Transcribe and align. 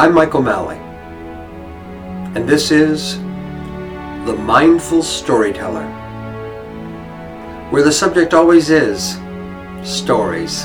I'm 0.00 0.14
Michael 0.14 0.40
Malley, 0.40 0.78
and 2.34 2.48
this 2.48 2.70
is 2.70 3.18
The 3.18 4.34
Mindful 4.34 5.02
Storyteller, 5.02 5.84
where 7.68 7.82
the 7.82 7.92
subject 7.92 8.32
always 8.32 8.70
is 8.70 9.18
stories. 9.82 10.62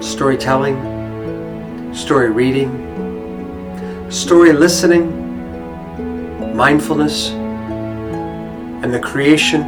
Storytelling, 0.00 1.92
story 1.92 2.30
reading, 2.30 2.70
story 4.10 4.54
listening, 4.54 6.56
mindfulness, 6.56 7.28
and 7.28 8.90
the 8.90 9.00
creation 9.00 9.64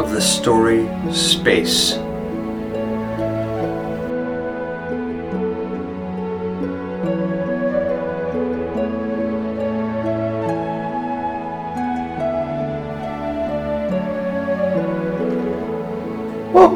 of 0.00 0.10
the 0.10 0.22
story 0.22 0.88
space. 1.12 1.98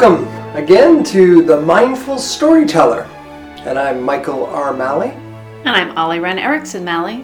Welcome 0.00 0.27
again 0.56 1.04
to 1.04 1.42
The 1.42 1.60
Mindful 1.60 2.16
Storyteller. 2.16 3.02
And 3.66 3.78
I'm 3.78 4.00
Michael 4.00 4.46
R. 4.46 4.72
Malley. 4.72 5.10
And 5.10 5.68
I'm 5.68 5.95
Ollie 5.98 6.20
Wren 6.20 6.38
Erickson 6.38 6.82
Malley. 6.82 7.22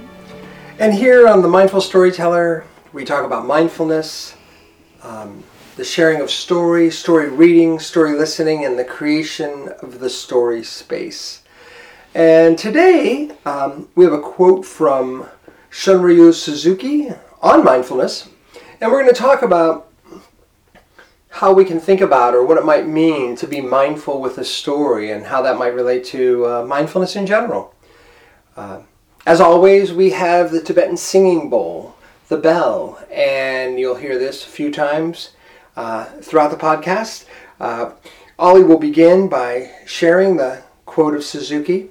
And 0.79 0.93
here 0.93 1.27
on 1.27 1.41
The 1.41 1.49
Mindful 1.49 1.81
Storyteller, 1.81 2.67
we 2.93 3.07
talk 3.07 3.25
about 3.25 3.47
mindfulness, 3.47 4.37
um, 5.03 5.43
the 5.77 5.85
sharing 5.85 6.21
of 6.21 6.31
story, 6.31 6.91
story 6.91 7.31
reading, 7.31 7.79
story 7.79 8.13
listening, 8.13 8.67
and 8.67 8.79
the 8.79 8.85
creation 8.85 9.71
of 9.81 9.99
the 9.99 10.11
story 10.11 10.63
space. 10.63 11.45
And 12.15 12.59
today, 12.59 13.31
um, 13.47 13.89
we 13.95 14.05
have 14.05 14.13
a 14.13 14.21
quote 14.21 14.67
from 14.67 15.27
Shunryu 15.71 16.35
Suzuki 16.35 17.09
on 17.41 17.65
mindfulness. 17.65 18.29
And 18.83 18.93
we're 18.93 19.03
going 19.03 19.15
to 19.15 19.19
talk 19.19 19.41
about 19.41 19.86
how 21.37 21.53
we 21.53 21.67
can 21.67 21.79
think 21.79 22.01
about 22.01 22.35
or 22.35 22.43
what 22.43 22.57
it 22.57 22.65
might 22.65 22.89
mean 22.89 23.37
to 23.37 23.47
be 23.47 23.61
mindful 23.61 24.23
with 24.23 24.39
a 24.39 24.45
story 24.45 25.11
and 25.11 25.27
how 25.27 25.43
that 25.43 25.59
might 25.59 25.75
relate 25.75 26.03
to 26.03 26.47
uh, 26.47 26.65
mindfulness 26.65 27.15
in 27.15 27.27
general. 27.27 27.75
Uh, 28.57 28.81
as 29.27 29.39
always, 29.39 29.93
we 29.93 30.09
have 30.09 30.51
the 30.51 30.63
Tibetan 30.63 30.97
singing 30.97 31.51
bowl, 31.51 31.95
the 32.29 32.39
bell, 32.39 32.99
and 33.11 33.79
you'll 33.79 33.97
hear 33.97 34.19
this 34.19 34.47
a 34.47 34.49
few 34.49 34.73
times 34.73 35.33
uh, 35.77 36.07
throughout 36.23 36.51
the 36.51 36.57
podcast. 36.57 37.27
Uh, 37.61 37.91
Ollie 38.39 38.65
will 38.65 38.79
begin 38.79 39.29
by 39.29 39.71
sharing 39.85 40.39
the 40.39 40.63
quote 40.87 41.15
of 41.15 41.23
Suzuki, 41.23 41.91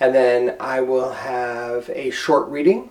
and 0.00 0.14
then 0.14 0.54
I 0.60 0.82
will 0.82 1.12
have 1.12 1.88
a 1.94 2.10
short 2.10 2.46
reading. 2.50 2.90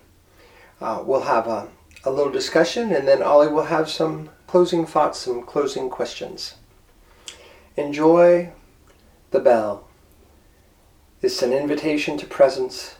Uh, 0.81 1.03
we'll 1.05 1.21
have 1.21 1.45
a, 1.45 1.67
a 2.03 2.09
little 2.09 2.31
discussion, 2.31 2.91
and 2.91 3.07
then 3.07 3.21
Ollie 3.21 3.49
will 3.49 3.65
have 3.65 3.87
some 3.87 4.31
closing 4.51 4.85
thoughts, 4.85 5.17
some 5.17 5.41
closing 5.43 5.89
questions. 5.89 6.55
Enjoy 7.77 8.51
the 9.29 9.39
bell. 9.39 9.87
It's 11.21 11.41
an 11.41 11.53
invitation 11.53 12.17
to 12.17 12.25
presence. 12.25 12.97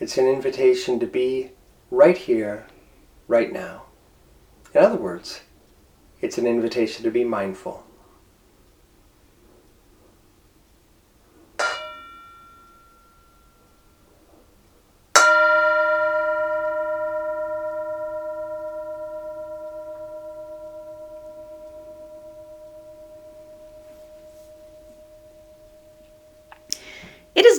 It's 0.00 0.18
an 0.18 0.26
invitation 0.26 1.00
to 1.00 1.06
be 1.06 1.52
right 1.90 2.18
here, 2.18 2.66
right 3.26 3.50
now. 3.50 3.84
In 4.74 4.82
other 4.82 4.98
words, 4.98 5.40
it's 6.20 6.36
an 6.36 6.46
invitation 6.46 7.04
to 7.04 7.10
be 7.10 7.24
mindful. 7.24 7.82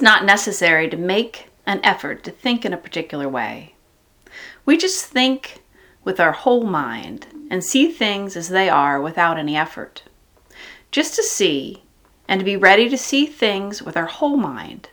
Not 0.01 0.25
necessary 0.25 0.89
to 0.89 0.97
make 0.97 1.49
an 1.65 1.79
effort 1.83 2.23
to 2.23 2.31
think 2.31 2.65
in 2.65 2.73
a 2.73 2.77
particular 2.77 3.27
way. 3.29 3.75
We 4.65 4.77
just 4.77 5.05
think 5.05 5.61
with 6.03 6.19
our 6.19 6.31
whole 6.31 6.63
mind 6.63 7.27
and 7.49 7.63
see 7.63 7.91
things 7.91 8.35
as 8.35 8.49
they 8.49 8.69
are 8.69 9.01
without 9.01 9.37
any 9.37 9.55
effort. 9.55 10.03
Just 10.91 11.15
to 11.15 11.23
see 11.23 11.83
and 12.27 12.39
to 12.39 12.45
be 12.45 12.57
ready 12.57 12.89
to 12.89 12.97
see 12.97 13.25
things 13.25 13.81
with 13.81 13.97
our 13.97 14.05
whole 14.05 14.37
mind. 14.37 14.89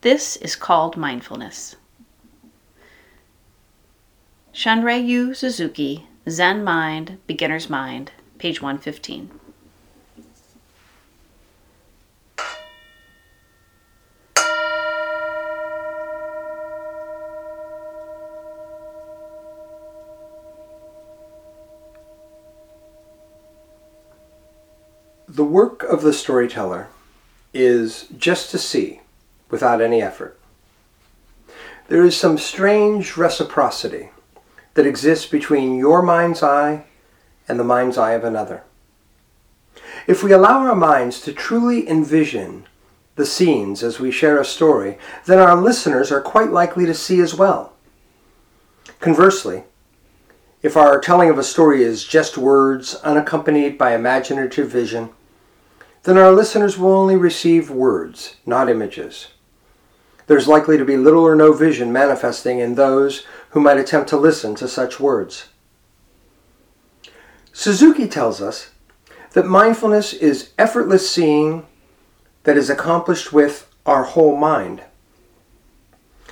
This 0.00 0.36
is 0.36 0.56
called 0.56 0.96
mindfulness. 0.96 1.76
Shunryu 4.52 5.34
Suzuki, 5.34 6.06
Zen 6.28 6.62
Mind, 6.62 7.18
Beginner's 7.26 7.68
Mind, 7.68 8.12
page 8.38 8.62
115. 8.62 9.30
Of 25.94 26.02
the 26.02 26.12
storyteller 26.12 26.88
is 27.54 28.06
just 28.18 28.50
to 28.50 28.58
see 28.58 29.00
without 29.48 29.80
any 29.80 30.02
effort. 30.02 30.38
There 31.88 32.04
is 32.04 32.16
some 32.16 32.36
strange 32.36 33.16
reciprocity 33.16 34.10
that 34.74 34.86
exists 34.86 35.26
between 35.26 35.78
your 35.78 36.02
mind's 36.02 36.42
eye 36.42 36.84
and 37.48 37.58
the 37.58 37.64
mind's 37.64 37.96
eye 37.96 38.12
of 38.12 38.24
another. 38.24 38.64
If 40.06 40.22
we 40.22 40.32
allow 40.32 40.66
our 40.66 40.74
minds 40.74 41.20
to 41.22 41.32
truly 41.32 41.88
envision 41.88 42.66
the 43.14 43.24
scenes 43.24 43.82
as 43.82 44.00
we 44.00 44.10
share 44.10 44.40
a 44.40 44.44
story, 44.44 44.98
then 45.26 45.38
our 45.38 45.54
listeners 45.54 46.10
are 46.10 46.20
quite 46.20 46.50
likely 46.50 46.84
to 46.86 46.94
see 46.94 47.20
as 47.20 47.34
well. 47.34 47.72
Conversely, 48.98 49.62
if 50.62 50.76
our 50.76 50.98
telling 50.98 51.30
of 51.30 51.38
a 51.38 51.44
story 51.44 51.82
is 51.82 52.04
just 52.04 52.36
words 52.36 52.96
unaccompanied 52.96 53.78
by 53.78 53.94
imaginative 53.94 54.68
vision, 54.68 55.10
then 56.04 56.18
our 56.18 56.32
listeners 56.32 56.78
will 56.78 56.92
only 56.92 57.16
receive 57.16 57.70
words, 57.70 58.36
not 58.46 58.68
images. 58.68 59.28
There's 60.26 60.48
likely 60.48 60.78
to 60.78 60.84
be 60.84 60.96
little 60.96 61.24
or 61.24 61.34
no 61.34 61.52
vision 61.52 61.92
manifesting 61.92 62.58
in 62.58 62.74
those 62.74 63.26
who 63.50 63.60
might 63.60 63.78
attempt 63.78 64.08
to 64.10 64.16
listen 64.16 64.54
to 64.56 64.68
such 64.68 65.00
words. 65.00 65.48
Suzuki 67.52 68.08
tells 68.08 68.40
us 68.40 68.70
that 69.32 69.46
mindfulness 69.46 70.12
is 70.12 70.50
effortless 70.58 71.10
seeing 71.10 71.66
that 72.44 72.56
is 72.56 72.68
accomplished 72.68 73.32
with 73.32 73.70
our 73.86 74.04
whole 74.04 74.36
mind. 74.36 74.82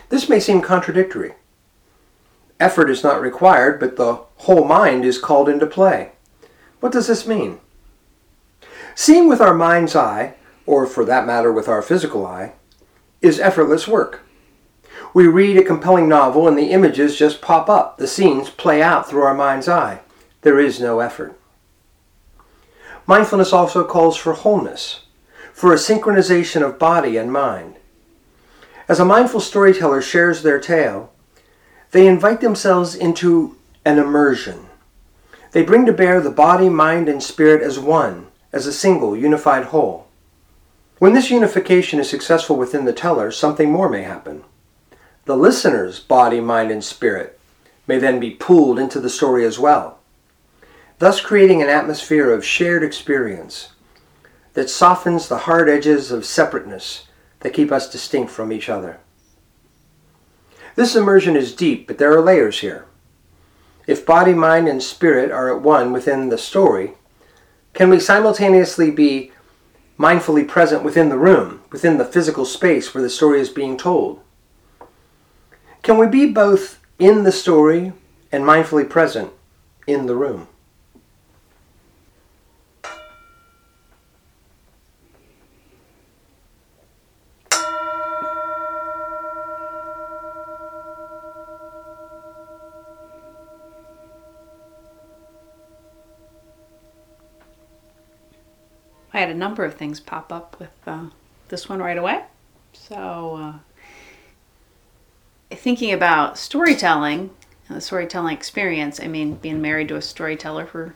This 0.09 0.29
may 0.29 0.41
seem 0.41 0.61
contradictory. 0.61 1.35
Effort 2.61 2.91
is 2.91 3.03
not 3.03 3.21
required, 3.21 3.81
but 3.81 3.97
the 3.97 4.21
whole 4.37 4.65
mind 4.65 5.05
is 5.05 5.19
called 5.19 5.49
into 5.49 5.67
play. 5.67 6.13
What 6.81 6.93
does 6.93 7.07
this 7.07 7.27
mean? 7.27 7.61
Seeing 8.95 9.29
with 9.29 9.41
our 9.41 9.55
mind's 9.55 9.97
eye, 9.97 10.35
or 10.67 10.87
for 10.87 11.05
that 11.05 11.27
matter 11.27 11.53
with 11.53 11.69
our 11.69 11.83
physical 11.83 12.27
eye, 12.27 12.53
is 13.21 13.41
effortless 13.41 13.89
work. 13.89 14.23
We 15.15 15.27
read 15.27 15.57
a 15.57 15.65
compelling 15.65 16.09
novel 16.09 16.49
and 16.49 16.57
the 16.57 16.71
images 16.71 17.19
just 17.19 17.43
pop 17.43 17.69
up. 17.69 17.99
The 17.99 18.07
scenes 18.07 18.51
play 18.51 18.83
out 18.83 19.09
through 19.09 19.23
our 19.23 19.35
mind's 19.35 19.69
eye. 19.69 20.01
There 20.43 20.59
is 20.59 20.81
no 20.81 21.01
effort. 21.01 21.39
Mindfulness 23.07 23.53
also 23.53 23.85
calls 23.85 24.17
for 24.17 24.33
wholeness, 24.33 25.03
for 25.53 25.73
a 25.73 25.77
synchronization 25.77 26.63
of 26.63 26.79
body 26.79 27.17
and 27.17 27.33
mind. 27.33 27.77
As 28.89 29.01
a 29.01 29.05
mindful 29.05 29.41
storyteller 29.41 30.01
shares 30.01 30.43
their 30.43 30.61
tale, 30.61 31.13
they 31.91 32.07
invite 32.07 32.41
themselves 32.41 32.95
into 32.95 33.57
an 33.85 33.99
immersion. 33.99 34.67
They 35.53 35.63
bring 35.63 35.85
to 35.87 35.93
bear 35.93 36.21
the 36.21 36.31
body, 36.31 36.69
mind, 36.69 37.09
and 37.09 37.23
spirit 37.23 37.63
as 37.63 37.79
one, 37.79 38.29
as 38.53 38.67
a 38.67 38.73
single, 38.73 39.17
unified 39.17 39.67
whole. 39.67 40.09
When 40.99 41.15
this 41.15 41.31
unification 41.31 41.99
is 41.99 42.09
successful 42.09 42.57
within 42.57 42.85
the 42.85 42.93
teller, 42.93 43.31
something 43.31 43.73
more 43.73 43.89
may 43.89 44.03
happen. 44.03 44.45
The 45.25 45.37
listener's 45.37 45.99
body, 46.01 46.41
mind, 46.41 46.71
and 46.71 46.85
spirit 46.85 47.39
may 47.87 47.99
then 47.99 48.21
be 48.21 48.31
pulled 48.31 48.79
into 48.79 49.01
the 49.01 49.11
story 49.11 49.45
as 49.45 49.59
well, 49.59 49.99
thus 50.99 51.21
creating 51.21 51.63
an 51.63 51.69
atmosphere 51.69 52.33
of 52.33 52.45
shared 52.45 52.85
experience 52.85 53.71
that 54.55 54.71
softens 54.71 55.29
the 55.29 55.39
hard 55.39 55.69
edges 55.69 56.13
of 56.13 56.25
separateness 56.25 57.07
that 57.41 57.55
keep 57.55 57.73
us 57.73 57.91
distinct 57.91 58.31
from 58.31 58.53
each 58.53 58.69
other. 58.69 59.01
This 60.75 60.95
immersion 60.97 61.37
is 61.37 61.55
deep, 61.55 61.87
but 61.87 61.99
there 61.99 62.13
are 62.13 62.21
layers 62.21 62.61
here. 62.61 62.87
If 63.87 64.07
body, 64.07 64.33
mind, 64.33 64.69
and 64.69 64.83
spirit 64.83 65.31
are 65.31 65.55
at 65.55 65.63
one 65.63 65.93
within 65.93 66.29
the 66.29 66.39
story, 66.39 66.93
can 67.75 67.89
we 67.89 67.99
simultaneously 67.99 68.91
be 68.91 69.33
mindfully 69.99 70.47
present 70.47 70.83
within 70.83 71.09
the 71.09 71.19
room, 71.19 71.63
within 71.71 71.99
the 71.99 72.05
physical 72.05 72.45
space 72.45 72.95
where 72.95 73.03
the 73.03 73.11
story 73.11 73.41
is 73.41 73.49
being 73.49 73.77
told? 73.77 74.21
Can 75.83 75.99
we 75.99 76.07
be 76.07 76.31
both 76.31 76.81
in 76.99 77.25
the 77.25 77.33
story 77.33 77.93
and 78.31 78.45
mindfully 78.45 78.89
present 78.89 79.33
in 79.87 80.07
the 80.07 80.15
room? 80.15 80.49
I 99.15 99.21
had 99.21 99.31
a 99.31 99.35
number 99.35 99.65
of 99.65 99.75
things 99.75 100.01
pop 100.01 100.33
up 100.33 100.59
with 100.59 100.73
uh, 100.87 101.07
this 101.49 101.69
one 101.69 101.81
right 101.81 101.99
away. 101.99 102.25
So, 102.73 103.37
uh, 103.37 103.55
thinking 105.55 105.93
about 105.93 106.39
storytelling 106.39 107.31
and 107.69 107.77
the 107.77 107.81
storytelling 107.81 108.35
experience, 108.35 109.01
I 109.01 109.09
mean, 109.09 109.35
being 109.35 109.61
married 109.61 109.89
to 109.89 109.97
a 109.97 110.03
storyteller 110.03 110.67
for, 110.67 110.95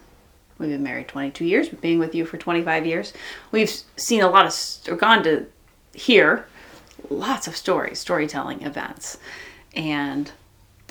we've 0.58 0.70
been 0.70 0.82
married 0.82 1.08
22 1.08 1.44
years, 1.44 1.68
but 1.68 1.80
being 1.80 1.98
with 1.98 2.14
you 2.14 2.24
for 2.24 2.38
25 2.38 2.86
years, 2.86 3.12
we've 3.52 3.70
seen 3.96 4.22
a 4.22 4.30
lot 4.30 4.46
of, 4.46 4.92
or 4.92 4.96
gone 4.96 5.22
to 5.24 5.46
hear 5.92 6.46
lots 7.10 7.46
of 7.46 7.56
stories, 7.56 7.98
storytelling 7.98 8.62
events. 8.62 9.18
And 9.74 10.32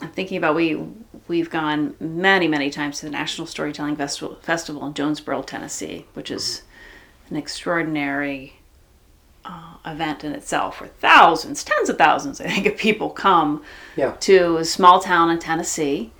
I'm 0.02 0.10
thinking 0.10 0.38
about 0.38 0.56
we 0.56 0.80
we've 1.28 1.50
gone 1.50 1.96
many 2.00 2.48
many 2.48 2.70
times 2.70 3.00
to 3.00 3.06
the 3.06 3.12
National 3.12 3.48
Storytelling 3.48 3.96
Festival, 3.96 4.36
Festival 4.42 4.86
in 4.86 4.94
Jonesborough, 4.94 5.46
Tennessee, 5.46 6.06
which 6.14 6.30
is 6.30 6.64
an 7.30 7.36
extraordinary 7.36 8.54
uh, 9.44 9.76
event 9.86 10.24
in 10.24 10.32
itself 10.34 10.80
where 10.82 10.90
thousands, 10.90 11.64
tens 11.64 11.90
of 11.90 11.98
thousands, 11.98 12.42
I 12.42 12.48
think, 12.48 12.66
of 12.66 12.78
people 12.78 13.10
come 13.10 13.64
Yeah. 13.96 14.12
to 14.22 14.58
a 14.58 14.66
small 14.66 15.00
town 15.00 15.30
in 15.30 15.40
Tennessee. 15.40 16.12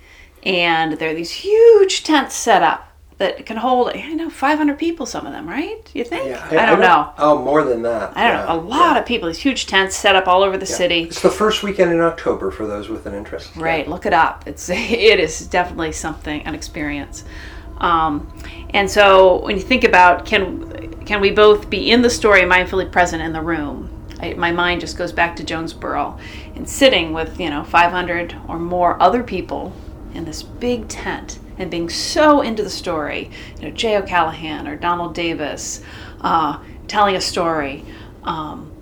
And 0.44 0.92
there 0.94 1.10
are 1.10 1.14
these 1.14 1.32
huge 1.32 2.04
tents 2.04 2.34
set 2.34 2.62
up 2.62 2.92
that 3.18 3.46
can 3.46 3.56
hold, 3.56 3.88
I 3.88 4.12
know, 4.12 4.28
500 4.28 4.78
people, 4.78 5.06
some 5.06 5.26
of 5.26 5.32
them, 5.32 5.48
right? 5.48 5.80
You 5.94 6.04
think? 6.04 6.28
Yeah, 6.28 6.46
I, 6.50 6.66
don't 6.66 6.80
know. 6.80 7.12
Oh, 7.16 7.42
more 7.42 7.64
than 7.64 7.80
that. 7.82 8.14
I 8.16 8.28
don't 8.28 8.36
Yeah, 8.40 8.44
know. 8.54 8.60
A 8.60 8.60
lot 8.60 8.94
yeah. 8.94 9.00
of 9.00 9.06
people, 9.06 9.28
these 9.28 9.38
huge 9.38 9.66
tents 9.66 9.96
set 9.96 10.14
up 10.14 10.28
all 10.28 10.42
over 10.42 10.58
the 10.58 10.66
city. 10.66 11.04
It's 11.04 11.22
the 11.22 11.30
first 11.30 11.62
weekend 11.62 11.92
in 11.92 12.00
October 12.00 12.50
for 12.50 12.66
those 12.66 12.88
with 12.90 13.06
an 13.06 13.14
interest. 13.14 13.56
Right, 13.56 13.88
look 13.88 14.04
it 14.06 14.12
up. 14.12 14.44
It's 14.46 14.68
it 14.72 15.18
is 15.18 15.46
definitely 15.46 15.92
something 15.92 16.42
an 16.42 16.54
experience. 16.54 17.24
Um, 17.78 18.30
and 18.70 18.90
so 18.90 19.42
when 19.42 19.56
you 19.56 19.62
think 19.62 19.84
about 19.84 20.26
can 20.26 20.94
can 21.06 21.20
we 21.20 21.30
both 21.30 21.70
be 21.70 21.90
in 21.90 22.02
the 22.02 22.10
story, 22.10 22.42
mindfully 22.42 22.90
present 22.90 23.22
in 23.22 23.32
the 23.32 23.40
room? 23.40 23.90
I, 24.20 24.34
my 24.34 24.52
mind 24.52 24.80
just 24.80 24.98
goes 24.98 25.12
back 25.12 25.36
to 25.36 25.44
Jonesborough 25.44 26.18
and 26.54 26.68
sitting 26.68 27.12
with 27.12 27.38
you 27.40 27.50
know 27.50 27.64
500 27.64 28.36
or 28.48 28.58
more 28.58 29.00
other 29.00 29.22
people 29.22 29.72
in 30.14 30.24
this 30.24 30.42
big 30.42 30.88
tent 30.88 31.38
and 31.58 31.70
being 31.70 31.88
so 31.88 32.42
into 32.42 32.62
the 32.62 32.70
story. 32.70 33.30
You 33.58 33.68
know, 33.68 33.70
Jay 33.70 33.96
O'Callahan 33.96 34.66
or 34.66 34.76
Donald 34.76 35.14
Davis 35.14 35.82
uh, 36.20 36.58
telling 36.88 37.16
a 37.16 37.20
story. 37.20 37.84
Um, 38.22 38.72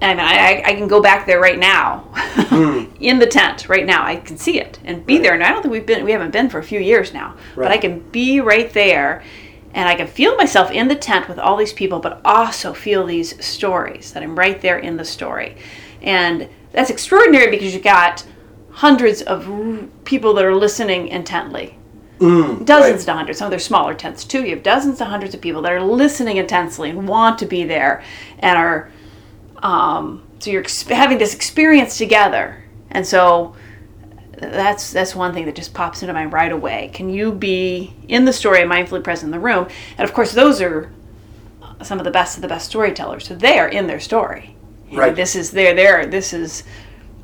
I 0.00 0.08
mean, 0.14 0.20
I, 0.20 0.62
I 0.64 0.74
can 0.74 0.86
go 0.86 1.02
back 1.02 1.26
there 1.26 1.40
right 1.40 1.58
now, 1.58 2.04
in 3.00 3.18
the 3.18 3.26
tent 3.26 3.68
right 3.68 3.84
now. 3.84 4.04
I 4.04 4.16
can 4.16 4.36
see 4.36 4.60
it 4.60 4.78
and 4.84 5.04
be 5.04 5.18
there. 5.18 5.34
And 5.34 5.42
I 5.42 5.50
don't 5.50 5.62
think 5.62 5.72
we've 5.72 5.86
been, 5.86 6.04
we 6.04 6.12
haven't 6.12 6.30
been 6.30 6.48
for 6.48 6.58
a 6.58 6.62
few 6.62 6.78
years 6.78 7.12
now, 7.12 7.34
but 7.56 7.72
I 7.72 7.78
can 7.78 7.98
be 8.10 8.40
right 8.40 8.72
there, 8.72 9.24
and 9.74 9.88
I 9.88 9.94
can 9.94 10.06
feel 10.06 10.36
myself 10.36 10.70
in 10.70 10.88
the 10.88 10.96
tent 10.96 11.28
with 11.28 11.38
all 11.38 11.56
these 11.56 11.72
people, 11.72 12.00
but 12.00 12.20
also 12.24 12.72
feel 12.72 13.04
these 13.06 13.44
stories 13.44 14.12
that 14.12 14.22
I'm 14.22 14.38
right 14.38 14.60
there 14.60 14.78
in 14.78 14.96
the 14.96 15.04
story, 15.04 15.56
and 16.02 16.48
that's 16.72 16.90
extraordinary 16.90 17.50
because 17.50 17.74
you've 17.74 17.82
got 17.84 18.24
hundreds 18.70 19.22
of 19.22 19.48
r- 19.50 19.86
people 20.04 20.34
that 20.34 20.44
are 20.44 20.54
listening 20.54 21.08
intently 21.08 21.74
Mm, 22.20 22.64
dozens 22.64 23.00
right. 23.00 23.04
to 23.06 23.12
hundreds. 23.12 23.38
Some 23.38 23.46
of 23.46 23.50
their 23.50 23.60
smaller 23.60 23.94
tents 23.94 24.24
too. 24.24 24.42
You 24.42 24.50
have 24.56 24.64
dozens 24.64 24.98
to 24.98 25.04
hundreds 25.04 25.34
of 25.34 25.40
people 25.40 25.62
that 25.62 25.70
are 25.70 25.80
listening 25.80 26.36
intensely 26.38 26.90
and 26.90 27.06
want 27.06 27.38
to 27.38 27.46
be 27.46 27.62
there, 27.62 28.02
and 28.40 28.58
are 28.58 28.90
um, 29.62 30.26
so 30.40 30.50
you're 30.50 30.64
having 30.88 31.18
this 31.18 31.34
experience 31.34 31.96
together. 31.96 32.64
And 32.90 33.06
so 33.06 33.54
that's 34.40 34.92
that's 34.92 35.14
one 35.14 35.32
thing 35.34 35.46
that 35.46 35.54
just 35.54 35.74
pops 35.74 36.02
into 36.02 36.12
mind 36.12 36.32
right 36.32 36.52
away. 36.52 36.90
Can 36.92 37.10
you 37.10 37.32
be 37.32 37.94
in 38.08 38.24
the 38.24 38.32
story 38.32 38.62
and 38.62 38.70
mindfully 38.70 39.02
present 39.02 39.28
in 39.28 39.30
the 39.32 39.44
room? 39.44 39.68
And 39.96 40.08
of 40.08 40.14
course, 40.14 40.32
those 40.32 40.60
are 40.60 40.90
some 41.82 41.98
of 41.98 42.04
the 42.04 42.10
best 42.10 42.36
of 42.36 42.42
the 42.42 42.48
best 42.48 42.68
storytellers. 42.68 43.26
So 43.26 43.34
they 43.34 43.58
are 43.58 43.68
in 43.68 43.86
their 43.86 44.00
story. 44.00 44.54
You 44.90 44.96
know, 44.96 45.02
Right. 45.04 45.16
this 45.16 45.36
is 45.36 45.50
their 45.50 45.74
there. 45.74 46.06
this 46.06 46.32
is 46.32 46.64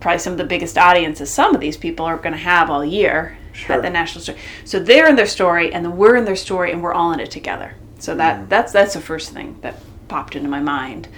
probably 0.01 0.19
some 0.19 0.33
of 0.33 0.39
the 0.39 0.45
biggest 0.45 0.77
audiences 0.77 1.31
some 1.31 1.55
of 1.55 1.61
these 1.63 1.79
people 1.79 2.05
are 2.05 2.19
going 2.19 2.35
to 2.35 2.39
have 2.39 2.69
all 2.69 2.85
year 2.85 3.39
Sure. 3.53 3.77
at 3.77 3.83
the 3.83 3.91
national 3.91 4.23
story. 4.23 4.39
So 4.65 4.81
they're 4.81 5.09
in 5.09 5.17
their 5.17 5.27
story, 5.27 5.73
and 5.73 5.85
then 5.85 5.97
we're 5.97 6.17
in 6.17 6.25
their 6.25 6.37
story, 6.37 6.73
and 6.73 6.83
we're 6.83 6.93
all 6.93 7.13
in 7.13 7.21
it 7.21 7.31
together. 7.31 7.77
So 8.01 8.15
that 8.17 8.41
mm. 8.41 8.49
that's 8.49 8.73
that's 8.73 8.95
the 8.95 9.01
first 9.01 9.33
thing 9.33 9.57
that 9.63 9.77
popped 10.09 10.37
into 10.37 10.49
my 10.49 10.61
mind. 10.61 11.09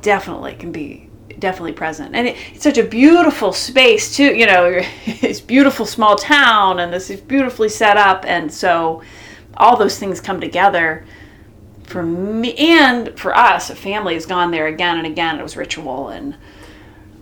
Definitely 0.00 0.54
can 0.54 0.72
be 0.72 1.05
definitely 1.38 1.72
present, 1.72 2.14
and 2.14 2.28
it, 2.28 2.36
it's 2.52 2.62
such 2.62 2.78
a 2.78 2.84
beautiful 2.84 3.52
space 3.52 4.16
too. 4.16 4.34
You 4.34 4.46
know, 4.46 4.80
it's 5.06 5.40
beautiful 5.40 5.86
small 5.86 6.16
town, 6.16 6.80
and 6.80 6.92
this 6.92 7.10
is 7.10 7.20
beautifully 7.20 7.68
set 7.68 7.96
up, 7.96 8.24
and 8.26 8.52
so 8.52 9.02
all 9.56 9.76
those 9.76 9.98
things 9.98 10.20
come 10.20 10.40
together 10.40 11.04
for 11.84 12.02
me 12.02 12.54
and 12.56 13.18
for 13.18 13.36
us. 13.36 13.70
A 13.70 13.76
family 13.76 14.14
has 14.14 14.26
gone 14.26 14.50
there 14.50 14.66
again 14.66 14.98
and 14.98 15.06
again. 15.06 15.38
It 15.38 15.42
was 15.42 15.56
ritual, 15.56 16.08
and 16.08 16.36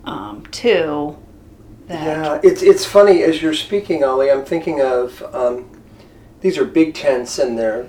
um, 0.05 0.43
that 0.51 1.15
Yeah, 1.89 2.39
it's 2.43 2.61
it's 2.61 2.85
funny 2.85 3.23
as 3.23 3.41
you're 3.41 3.53
speaking, 3.53 4.03
Ollie. 4.03 4.31
I'm 4.31 4.45
thinking 4.45 4.81
of 4.81 5.23
um, 5.33 5.69
these 6.41 6.57
are 6.57 6.65
big 6.65 6.93
tents, 6.93 7.39
and 7.39 7.57
they're 7.57 7.87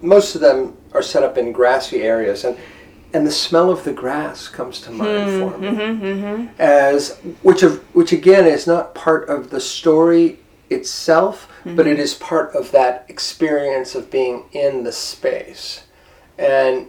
most 0.00 0.34
of 0.34 0.40
them 0.40 0.76
are 0.92 1.02
set 1.02 1.22
up 1.22 1.36
in 1.36 1.52
grassy 1.52 2.02
areas, 2.02 2.44
and 2.44 2.56
and 3.14 3.26
the 3.26 3.30
smell 3.32 3.70
of 3.70 3.84
the 3.84 3.92
grass 3.92 4.48
comes 4.48 4.80
to 4.82 4.90
mind 4.90 5.30
Hmm, 5.30 5.40
for 5.40 5.58
me. 5.58 5.68
mm-hmm, 5.68 6.46
as 6.58 7.16
which 7.42 7.62
of 7.62 7.82
which 7.94 8.12
again 8.12 8.46
is 8.46 8.66
not 8.66 8.94
part 8.94 9.28
of 9.28 9.50
the 9.50 9.60
story 9.60 10.38
itself, 10.70 11.48
but 11.64 11.86
it 11.86 11.98
is 11.98 12.14
part 12.14 12.54
of 12.54 12.70
that 12.72 13.06
experience 13.08 13.94
of 13.94 14.10
being 14.10 14.44
in 14.52 14.84
the 14.84 14.92
space, 14.92 15.84
and 16.38 16.88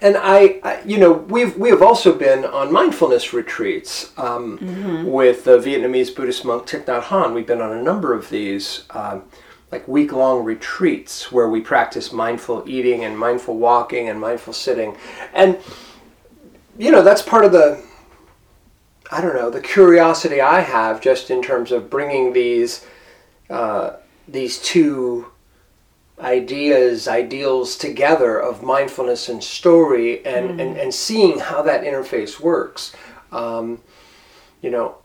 and 0.00 0.16
I, 0.18 0.58
I, 0.64 0.82
you 0.84 0.98
know, 0.98 1.12
we've 1.12 1.56
we 1.56 1.70
have 1.70 1.80
also 1.80 2.12
been 2.12 2.44
on 2.44 2.72
mindfulness 2.72 3.32
retreats 3.32 4.10
um, 4.18 5.06
with 5.06 5.44
the 5.44 5.58
Vietnamese 5.58 6.14
Buddhist 6.14 6.44
monk 6.44 6.66
Thich 6.66 6.84
Nhat 6.86 7.04
Hanh. 7.04 7.32
We've 7.34 7.46
been 7.46 7.60
on 7.62 7.72
a 7.72 7.80
number 7.82 8.12
of 8.12 8.28
these, 8.28 8.82
um, 8.90 9.22
like 9.72 9.88
week 9.88 10.12
long 10.12 10.44
retreats 10.44 11.32
where 11.32 11.48
we 11.48 11.60
practice 11.60 12.12
mindful 12.12 12.62
eating 12.66 13.04
and 13.04 13.18
mindful 13.18 13.56
walking 13.56 14.08
and 14.08 14.20
mindful 14.20 14.52
sitting, 14.52 14.96
and 15.32 15.58
you 16.78 16.92
know 16.92 17.02
that's 17.02 17.22
part 17.22 17.44
of 17.44 17.50
the, 17.52 17.82
I 19.10 19.20
don't 19.20 19.34
know, 19.34 19.50
the 19.50 19.60
curiosity 19.60 20.40
I 20.40 20.60
have 20.60 21.00
just 21.00 21.30
in 21.30 21.42
terms 21.42 21.72
of 21.72 21.90
bringing 21.90 22.32
these, 22.32 22.86
uh, 23.50 23.94
these 24.28 24.60
two 24.60 25.26
ideas, 26.20 27.08
ideals 27.08 27.76
together 27.76 28.38
of 28.38 28.62
mindfulness 28.62 29.28
and 29.28 29.42
story 29.42 30.24
and, 30.24 30.60
and, 30.60 30.76
and 30.76 30.94
seeing 30.94 31.38
how 31.38 31.62
that 31.62 31.82
interface 31.82 32.38
works. 32.38 32.94
Um, 33.32 33.80
you 34.60 34.70
know, 34.70 34.96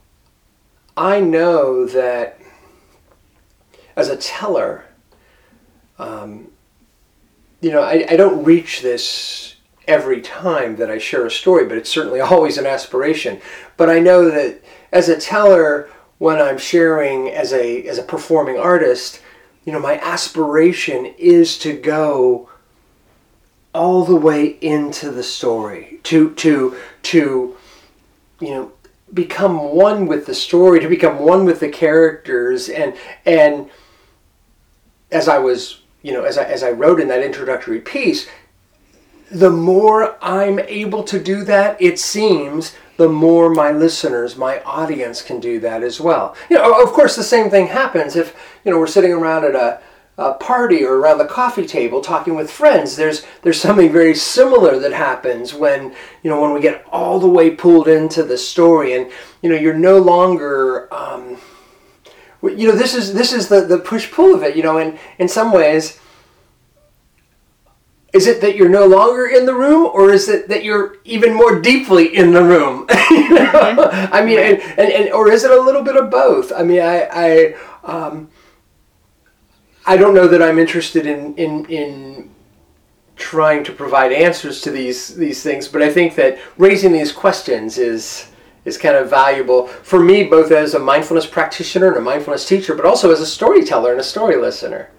I 0.96 1.20
know 1.20 1.86
that 1.86 2.38
as 3.98 4.08
a 4.08 4.16
teller, 4.16 4.84
um, 5.98 6.52
you 7.60 7.72
know, 7.72 7.82
I, 7.82 8.06
I 8.08 8.16
don't 8.16 8.44
reach 8.44 8.80
this 8.80 9.56
every 9.88 10.20
time 10.20 10.76
that 10.76 10.88
I 10.88 10.98
share 10.98 11.26
a 11.26 11.30
story, 11.30 11.66
but 11.66 11.76
it's 11.76 11.90
certainly 11.90 12.20
always 12.32 12.58
an 12.58 12.66
aspiration. 12.66 13.40
But 13.76 13.90
I 13.90 13.98
know 13.98 14.30
that 14.30 14.62
as 14.92 15.08
a 15.08 15.18
teller, 15.18 15.90
when 16.18 16.40
I'm 16.40 16.58
sharing 16.58 17.28
as 17.30 17.52
a 17.52 17.82
as 17.88 17.98
a 17.98 18.02
performing 18.02 18.56
artist, 18.56 19.20
you 19.64 19.72
know, 19.72 19.80
my 19.80 19.98
aspiration 19.98 21.06
is 21.18 21.58
to 21.58 21.72
go 21.72 22.48
all 23.74 24.04
the 24.04 24.16
way 24.16 24.58
into 24.60 25.10
the 25.10 25.24
story, 25.24 25.98
to 26.04 26.34
to 26.34 26.76
to 27.02 27.56
you 28.40 28.50
know 28.50 28.72
become 29.12 29.74
one 29.74 30.06
with 30.06 30.26
the 30.26 30.34
story, 30.34 30.78
to 30.78 30.88
become 30.88 31.18
one 31.18 31.44
with 31.44 31.58
the 31.58 31.68
characters, 31.68 32.68
and 32.68 32.94
and 33.26 33.70
as 35.10 35.28
I 35.28 35.38
was 35.38 35.80
you 36.02 36.12
know 36.12 36.24
as 36.24 36.38
I 36.38 36.44
as 36.44 36.62
I 36.62 36.70
wrote 36.70 37.00
in 37.00 37.08
that 37.08 37.22
introductory 37.22 37.80
piece, 37.80 38.28
the 39.30 39.50
more 39.50 40.16
I'm 40.22 40.58
able 40.58 41.04
to 41.04 41.22
do 41.22 41.44
that, 41.44 41.80
it 41.80 41.98
seems, 41.98 42.74
the 42.96 43.08
more 43.08 43.50
my 43.50 43.70
listeners, 43.70 44.36
my 44.36 44.60
audience 44.62 45.22
can 45.22 45.40
do 45.40 45.60
that 45.60 45.82
as 45.82 46.00
well. 46.00 46.34
You 46.50 46.56
know, 46.56 46.82
of 46.82 46.92
course, 46.92 47.14
the 47.14 47.22
same 47.22 47.50
thing 47.50 47.68
happens 47.68 48.16
if 48.16 48.34
you 48.64 48.70
know 48.70 48.78
we're 48.78 48.86
sitting 48.86 49.12
around 49.12 49.44
at 49.44 49.54
a 49.54 49.80
a 50.18 50.34
party 50.34 50.84
or 50.84 50.96
around 50.96 51.18
the 51.18 51.24
coffee 51.24 51.64
table 51.64 52.00
talking 52.00 52.34
with 52.34 52.50
friends 52.50 52.96
there's 52.96 53.24
there's 53.42 53.60
something 53.60 53.92
very 53.92 54.16
similar 54.16 54.76
that 54.80 54.92
happens 54.92 55.54
when 55.54 55.94
you 56.24 56.28
know 56.28 56.40
when 56.40 56.52
we 56.52 56.60
get 56.60 56.84
all 56.90 57.20
the 57.20 57.28
way 57.28 57.50
pulled 57.50 57.86
into 57.86 58.24
the 58.24 58.36
story 58.36 58.94
and 58.94 59.12
you 59.42 59.48
know 59.48 59.54
you're 59.54 59.72
no 59.72 59.98
longer 59.98 60.92
um, 60.92 61.38
you 62.42 62.68
know 62.68 62.76
this 62.76 62.94
is 62.94 63.14
this 63.14 63.32
is 63.32 63.48
the 63.48 63.62
the 63.62 63.78
push 63.78 64.10
pull 64.10 64.34
of 64.34 64.42
it 64.42 64.56
you 64.56 64.62
know 64.62 64.78
and 64.78 64.98
in 65.18 65.28
some 65.28 65.52
ways 65.52 66.00
is 68.14 68.26
it 68.26 68.40
that 68.40 68.56
you're 68.56 68.70
no 68.70 68.86
longer 68.86 69.26
in 69.26 69.44
the 69.44 69.54
room 69.54 69.90
or 69.92 70.10
is 70.10 70.28
it 70.28 70.48
that 70.48 70.64
you're 70.64 70.96
even 71.04 71.34
more 71.34 71.60
deeply 71.60 72.16
in 72.16 72.32
the 72.32 72.42
room 72.42 72.86
you 73.10 73.28
know? 73.34 73.50
mm-hmm. 73.52 74.14
i 74.14 74.24
mean 74.24 74.38
and, 74.38 74.60
and, 74.78 74.92
and 74.92 75.12
or 75.12 75.30
is 75.30 75.44
it 75.44 75.50
a 75.50 75.60
little 75.60 75.82
bit 75.82 75.96
of 75.96 76.10
both 76.10 76.52
i 76.52 76.62
mean 76.62 76.80
i 76.80 77.08
i 77.12 77.54
um, 77.84 78.28
I 79.88 79.96
don't 79.96 80.12
know 80.12 80.28
that 80.28 80.42
I'm 80.42 80.58
interested 80.58 81.06
in 81.06 81.34
in 81.36 81.64
in 81.64 82.30
trying 83.16 83.64
to 83.64 83.72
provide 83.72 84.12
answers 84.12 84.60
to 84.60 84.70
these 84.70 85.14
these 85.14 85.42
things, 85.42 85.66
but 85.66 85.80
I 85.80 85.90
think 85.90 86.14
that 86.16 86.38
raising 86.58 86.92
these 86.92 87.10
questions 87.10 87.78
is 87.78 88.30
is 88.68 88.78
kind 88.78 88.96
of 88.96 89.10
valuable 89.10 89.66
for 89.66 89.98
me, 89.98 90.24
both 90.24 90.52
as 90.52 90.74
a 90.74 90.78
mindfulness 90.78 91.26
practitioner 91.26 91.88
and 91.88 91.96
a 91.96 92.00
mindfulness 92.00 92.46
teacher, 92.46 92.74
but 92.74 92.84
also 92.84 93.10
as 93.10 93.20
a 93.20 93.26
storyteller 93.26 93.90
and 93.92 94.00
a 94.00 94.04
story 94.04 94.36
listener. 94.36 94.90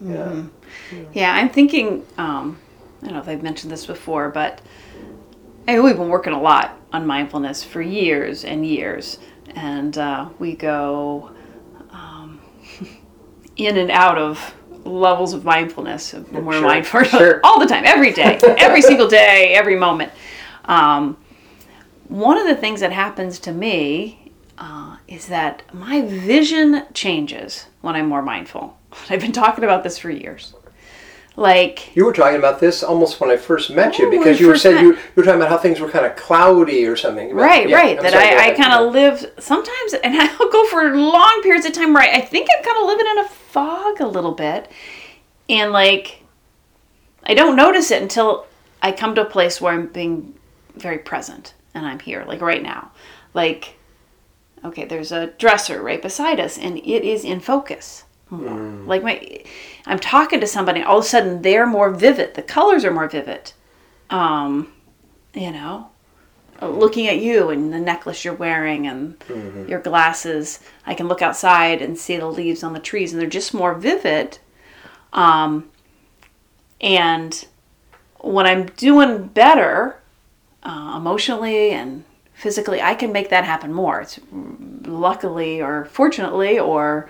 Yeah, 0.00 0.16
mm-hmm. 0.16 1.04
yeah. 1.12 1.32
I'm 1.34 1.48
thinking. 1.48 2.04
Um, 2.18 2.58
I 3.02 3.06
don't 3.06 3.14
know 3.14 3.20
if 3.20 3.28
I've 3.28 3.42
mentioned 3.42 3.72
this 3.72 3.86
before, 3.86 4.30
but 4.30 4.60
I 5.68 5.78
we've 5.80 5.96
been 5.96 6.08
working 6.08 6.32
a 6.32 6.40
lot 6.40 6.78
on 6.92 7.06
mindfulness 7.06 7.62
for 7.62 7.82
years 7.82 8.44
and 8.44 8.66
years, 8.66 9.18
and 9.54 9.96
uh, 9.98 10.28
we 10.38 10.54
go 10.54 11.32
in 13.56 13.76
and 13.76 13.90
out 13.90 14.18
of 14.18 14.54
levels 14.84 15.32
of 15.32 15.44
mindfulness 15.44 16.12
when 16.12 16.44
we're 16.44 16.54
sure, 16.54 16.62
mindful 16.62 17.02
sure. 17.04 17.40
all 17.44 17.60
the 17.60 17.66
time, 17.66 17.84
every 17.86 18.12
day, 18.12 18.38
every 18.58 18.82
single 18.82 19.08
day, 19.08 19.54
every 19.54 19.76
moment. 19.76 20.12
Um, 20.64 21.16
one 22.08 22.38
of 22.38 22.46
the 22.46 22.56
things 22.56 22.80
that 22.80 22.92
happens 22.92 23.38
to 23.40 23.52
me 23.52 24.32
uh, 24.58 24.96
is 25.08 25.28
that 25.28 25.62
my 25.74 26.02
vision 26.02 26.84
changes 26.94 27.66
when 27.80 27.96
I'm 27.96 28.08
more 28.08 28.22
mindful. 28.22 28.76
I've 29.10 29.20
been 29.20 29.32
talking 29.32 29.64
about 29.64 29.82
this 29.82 29.98
for 29.98 30.10
years 30.10 30.54
like 31.36 31.94
you 31.96 32.04
were 32.04 32.12
talking 32.12 32.38
about 32.38 32.60
this 32.60 32.82
almost 32.82 33.20
when 33.20 33.30
I 33.30 33.36
first 33.36 33.70
met 33.70 33.98
you 33.98 34.10
because 34.10 34.38
you 34.38 34.48
were 34.48 34.56
said 34.56 34.82
you, 34.82 34.92
you, 34.92 34.98
were 35.16 35.22
talking 35.22 35.40
about 35.40 35.48
how 35.48 35.56
things 35.56 35.80
were 35.80 35.88
kind 35.88 36.04
of 36.04 36.14
cloudy 36.14 36.84
or 36.86 36.94
something. 36.94 37.34
Right, 37.34 37.68
yeah, 37.68 37.76
right. 37.76 37.96
I'm 37.96 38.02
that 38.02 38.12
sorry, 38.12 38.28
I, 38.28 38.50
I 38.50 38.54
kind 38.54 38.72
of 38.74 38.92
live 38.92 39.32
sometimes, 39.38 39.94
and 40.04 40.14
I'll 40.20 40.50
go 40.50 40.66
for 40.66 40.94
long 40.94 41.40
periods 41.42 41.64
of 41.64 41.72
time 41.72 41.94
where 41.94 42.02
I, 42.02 42.18
I 42.18 42.20
think 42.20 42.48
I'm 42.54 42.62
kind 42.62 42.76
of 42.78 42.86
living 42.86 43.06
in 43.06 43.18
a 43.18 43.28
fog 43.28 44.00
a 44.00 44.06
little 44.06 44.32
bit, 44.32 44.70
and 45.48 45.72
like 45.72 46.22
I 47.24 47.32
don't 47.32 47.56
notice 47.56 47.90
it 47.90 48.02
until 48.02 48.46
I 48.82 48.92
come 48.92 49.14
to 49.14 49.22
a 49.22 49.30
place 49.30 49.58
where 49.58 49.72
I'm 49.72 49.86
being 49.86 50.34
very 50.76 50.98
present 50.98 51.54
and 51.74 51.86
I'm 51.86 52.00
here, 52.00 52.24
like 52.26 52.40
right 52.40 52.62
now, 52.62 52.92
like 53.34 53.76
okay, 54.64 54.84
there's 54.84 55.12
a 55.12 55.28
dresser 55.38 55.82
right 55.82 56.00
beside 56.00 56.40
us, 56.40 56.58
and 56.58 56.78
it 56.78 57.04
is 57.04 57.24
in 57.24 57.40
focus. 57.40 58.04
Mm. 58.30 58.86
Like 58.86 59.02
my, 59.02 59.44
I'm 59.86 59.98
talking 59.98 60.40
to 60.40 60.46
somebody, 60.46 60.82
all 60.82 60.98
of 60.98 61.04
a 61.04 61.08
sudden 61.08 61.42
they're 61.42 61.66
more 61.66 61.90
vivid. 61.90 62.34
The 62.34 62.42
colors 62.42 62.84
are 62.84 62.92
more 62.92 63.08
vivid. 63.08 63.52
Um, 64.10 64.72
you 65.34 65.50
know, 65.50 65.90
looking 66.60 67.08
at 67.08 67.18
you 67.18 67.50
and 67.50 67.72
the 67.72 67.80
necklace 67.80 68.24
you're 68.24 68.34
wearing 68.34 68.86
and 68.86 69.18
mm-hmm. 69.20 69.68
your 69.68 69.80
glasses. 69.80 70.60
I 70.86 70.94
can 70.94 71.08
look 71.08 71.22
outside 71.22 71.82
and 71.82 71.98
see 71.98 72.16
the 72.16 72.26
leaves 72.26 72.62
on 72.62 72.72
the 72.72 72.80
trees, 72.80 73.12
and 73.12 73.20
they're 73.20 73.28
just 73.28 73.54
more 73.54 73.74
vivid. 73.74 74.38
Um, 75.12 75.70
and 76.80 77.46
when 78.20 78.46
I'm 78.46 78.66
doing 78.66 79.28
better 79.28 80.01
uh, 80.62 80.94
emotionally 80.96 81.70
and 81.70 82.04
physically, 82.34 82.80
I 82.80 82.94
can 82.94 83.12
make 83.12 83.30
that 83.30 83.44
happen 83.44 83.72
more. 83.72 84.00
It's 84.00 84.18
luckily 84.86 85.60
or 85.60 85.86
fortunately 85.86 86.58
or 86.58 87.08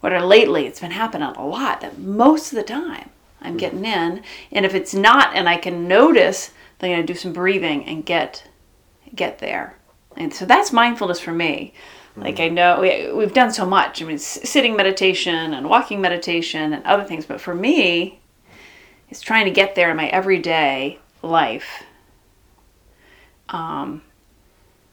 what 0.00 0.12
are 0.12 0.24
lately 0.24 0.66
it's 0.66 0.80
been 0.80 0.90
happening 0.90 1.28
a 1.28 1.46
lot 1.46 1.80
that 1.80 1.98
most 1.98 2.52
of 2.52 2.56
the 2.56 2.62
time 2.62 3.10
i'm 3.40 3.52
hmm. 3.52 3.58
getting 3.58 3.84
in 3.84 4.22
and 4.52 4.64
if 4.64 4.74
it's 4.74 4.94
not 4.94 5.34
and 5.34 5.48
i 5.48 5.56
can 5.56 5.86
notice 5.86 6.50
then 6.78 6.90
i'm 6.90 6.96
going 6.96 7.06
to 7.06 7.12
do 7.12 7.18
some 7.18 7.32
breathing 7.32 7.84
and 7.84 8.04
get 8.04 8.44
get 9.14 9.38
there 9.38 9.76
and 10.16 10.32
so 10.32 10.44
that's 10.44 10.72
mindfulness 10.72 11.20
for 11.20 11.32
me 11.32 11.72
hmm. 12.14 12.22
like 12.22 12.40
i 12.40 12.48
know 12.48 12.80
we, 12.80 13.12
we've 13.12 13.34
done 13.34 13.52
so 13.52 13.66
much 13.66 14.02
i 14.02 14.04
mean 14.04 14.18
sitting 14.18 14.76
meditation 14.76 15.54
and 15.54 15.68
walking 15.68 16.00
meditation 16.00 16.72
and 16.72 16.84
other 16.84 17.04
things 17.04 17.26
but 17.26 17.40
for 17.40 17.54
me 17.54 18.20
it's 19.08 19.20
trying 19.20 19.44
to 19.44 19.50
get 19.50 19.74
there 19.74 19.90
in 19.90 19.96
my 19.96 20.08
everyday 20.08 20.98
life 21.22 21.82
um, 23.50 24.02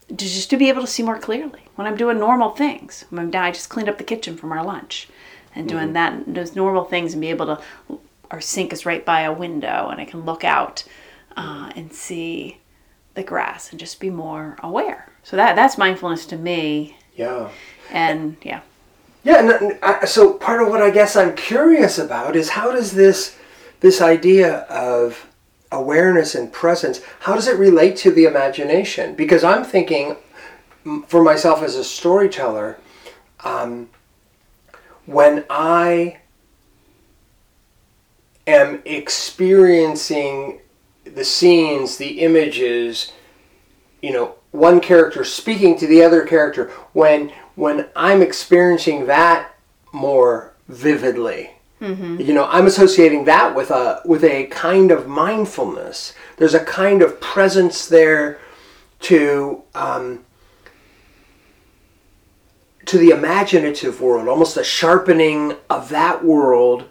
to 0.10 0.16
just 0.16 0.50
to 0.50 0.58
be 0.58 0.70
able 0.70 0.82
to 0.82 0.88
see 0.88 1.04
more 1.04 1.20
clearly 1.20 1.62
when 1.76 1.88
I'm 1.88 1.98
doing 1.98 2.20
normal 2.20 2.52
things. 2.52 3.06
When 3.10 3.34
i 3.36 3.52
just 3.52 3.70
cleaned 3.70 3.90
up 3.90 3.98
the 3.98 4.04
kitchen 4.04 4.38
from 4.38 4.52
our 4.52 4.64
lunch 4.64 5.08
and 5.56 5.68
doing 5.68 5.94
mm-hmm. 5.94 6.26
that 6.26 6.34
those 6.34 6.56
normal 6.56 6.86
things 6.86 7.14
and 7.14 7.22
be 7.22 7.30
able 7.30 7.46
to 7.48 8.00
our 8.30 8.42
sink 8.42 8.74
is 8.74 8.86
right 8.86 9.06
by 9.06 9.22
a 9.22 9.32
window 9.32 9.88
and 9.90 10.02
I 10.02 10.06
can 10.06 10.26
look 10.26 10.44
out 10.44 10.84
uh, 11.36 11.72
and 11.76 11.94
see 11.94 12.60
the 13.14 13.24
grass 13.24 13.72
and 13.72 13.80
just 13.80 14.00
be 14.00 14.10
more 14.10 14.58
aware. 14.62 15.12
So 15.24 15.36
that 15.38 15.56
that's 15.56 15.78
mindfulness 15.78 16.26
to 16.28 16.38
me. 16.38 16.98
Yeah. 17.16 17.50
And 17.92 18.38
yeah. 18.42 18.62
Yeah, 19.24 19.40
and 19.40 19.80
I, 19.84 20.06
so 20.06 20.34
part 20.34 20.62
of 20.62 20.70
what 20.70 20.82
I 20.82 20.90
guess 20.90 21.16
I'm 21.18 21.36
curious 21.36 21.98
about 21.98 22.36
is 22.36 22.50
how 22.50 22.72
does 22.72 22.94
this 22.94 23.36
this 23.82 24.02
idea 24.02 24.60
of 24.70 25.28
awareness 25.72 26.36
and 26.36 26.52
presence, 26.52 27.02
how 27.22 27.36
does 27.36 27.48
it 27.48 27.58
relate 27.58 27.98
to 27.98 28.12
the 28.12 28.26
imagination? 28.26 29.16
Because 29.16 29.44
I'm 29.44 29.64
thinking 29.64 30.16
for 31.08 31.24
myself 31.24 31.62
as 31.62 31.76
a 31.76 31.84
storyteller, 31.84 32.78
um, 33.44 33.90
when 35.06 35.46
I 35.50 36.20
am 38.46 38.82
experiencing 38.86 40.62
the 41.04 41.26
scenes, 41.26 41.98
the 41.98 42.20
images, 42.22 43.12
you 44.02 44.14
know, 44.14 44.36
one 44.52 44.80
character 44.80 45.24
speaking 45.24 45.78
to 45.78 45.88
the 45.88 46.04
other 46.04 46.26
character, 46.26 46.70
when 46.94 47.32
when 47.56 47.88
I'm 47.96 48.22
experiencing 48.22 49.08
that 49.08 49.52
more 49.92 50.54
vividly, 50.68 51.57
Mm-hmm. 51.82 52.22
You 52.22 52.34
know, 52.34 52.46
I'm 52.46 52.66
associating 52.66 53.26
that 53.26 53.56
with 53.56 53.70
a 53.70 54.02
with 54.04 54.24
a 54.24 54.48
kind 54.48 54.92
of 54.92 55.08
mindfulness. 55.08 56.14
There's 56.38 56.56
a 56.56 56.64
kind 56.64 57.02
of 57.02 57.22
presence 57.22 57.88
there 57.88 58.40
to 59.02 59.64
um, 59.76 60.26
to 62.86 62.98
the 62.98 63.10
imaginative 63.10 64.02
world, 64.02 64.28
almost 64.28 64.58
a 64.58 64.64
sharpening 64.64 65.56
of 65.70 65.90
that 65.90 66.24
world 66.26 66.86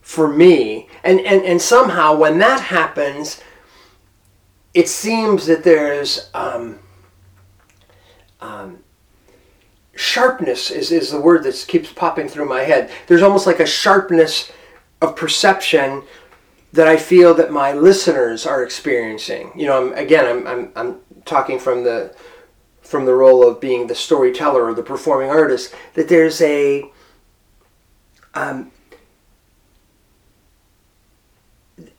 for 0.00 0.26
me. 0.26 0.88
And 1.04 1.20
and 1.20 1.42
and 1.44 1.62
somehow 1.62 2.16
when 2.16 2.38
that 2.38 2.60
happens, 2.60 3.40
it 4.72 4.88
seems 4.88 5.46
that 5.46 5.62
there's 5.62 6.28
um, 6.34 6.80
um, 8.40 8.83
sharpness 9.96 10.70
is, 10.70 10.90
is 10.90 11.10
the 11.10 11.20
word 11.20 11.44
that 11.44 11.64
keeps 11.68 11.92
popping 11.92 12.28
through 12.28 12.48
my 12.48 12.62
head. 12.62 12.90
There's 13.06 13.22
almost 13.22 13.46
like 13.46 13.60
a 13.60 13.66
sharpness 13.66 14.50
of 15.00 15.16
perception 15.16 16.02
that 16.72 16.88
I 16.88 16.96
feel 16.96 17.34
that 17.34 17.52
my 17.52 17.72
listeners 17.72 18.46
are 18.46 18.64
experiencing. 18.64 19.52
You 19.54 19.66
know, 19.66 19.86
I'm, 19.86 19.92
again, 19.92 20.26
I'm, 20.26 20.46
I'm, 20.46 20.72
I'm 20.74 21.00
talking 21.24 21.58
from 21.58 21.84
the 21.84 22.14
from 22.82 23.06
the 23.06 23.14
role 23.14 23.48
of 23.48 23.60
being 23.60 23.86
the 23.86 23.94
storyteller 23.94 24.62
or 24.62 24.74
the 24.74 24.82
performing 24.82 25.30
artist. 25.30 25.74
That 25.94 26.08
there's 26.08 26.40
a 26.42 26.90
um, 28.34 28.72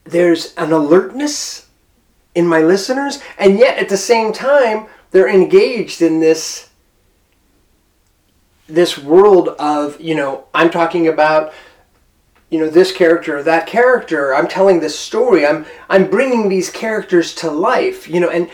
there's 0.04 0.54
an 0.56 0.72
alertness 0.72 1.70
in 2.36 2.46
my 2.46 2.60
listeners, 2.60 3.20
and 3.40 3.58
yet 3.58 3.78
at 3.78 3.90
the 3.90 3.98
same 3.98 4.34
time 4.34 4.88
they're 5.12 5.30
engaged 5.30 6.02
in 6.02 6.20
this 6.20 6.70
this 8.68 8.98
world 8.98 9.50
of 9.60 10.00
you 10.02 10.16
know 10.16 10.46
i'm 10.54 10.70
talking 10.70 11.08
about 11.08 11.54
you 12.50 12.60
know 12.60 12.70
this 12.70 12.92
character 12.92 13.38
or 13.38 13.44
that 13.44 13.68
character. 13.68 14.34
I'm 14.34 14.48
telling 14.48 14.80
this 14.80 14.98
story. 14.98 15.46
I'm 15.46 15.66
i'm 15.90 16.10
bringing 16.10 16.48
these 16.48 16.70
characters 16.70 17.34
to 17.36 17.52
life 17.52 18.08
you 18.08 18.20
know 18.20 18.30
and 18.30 18.50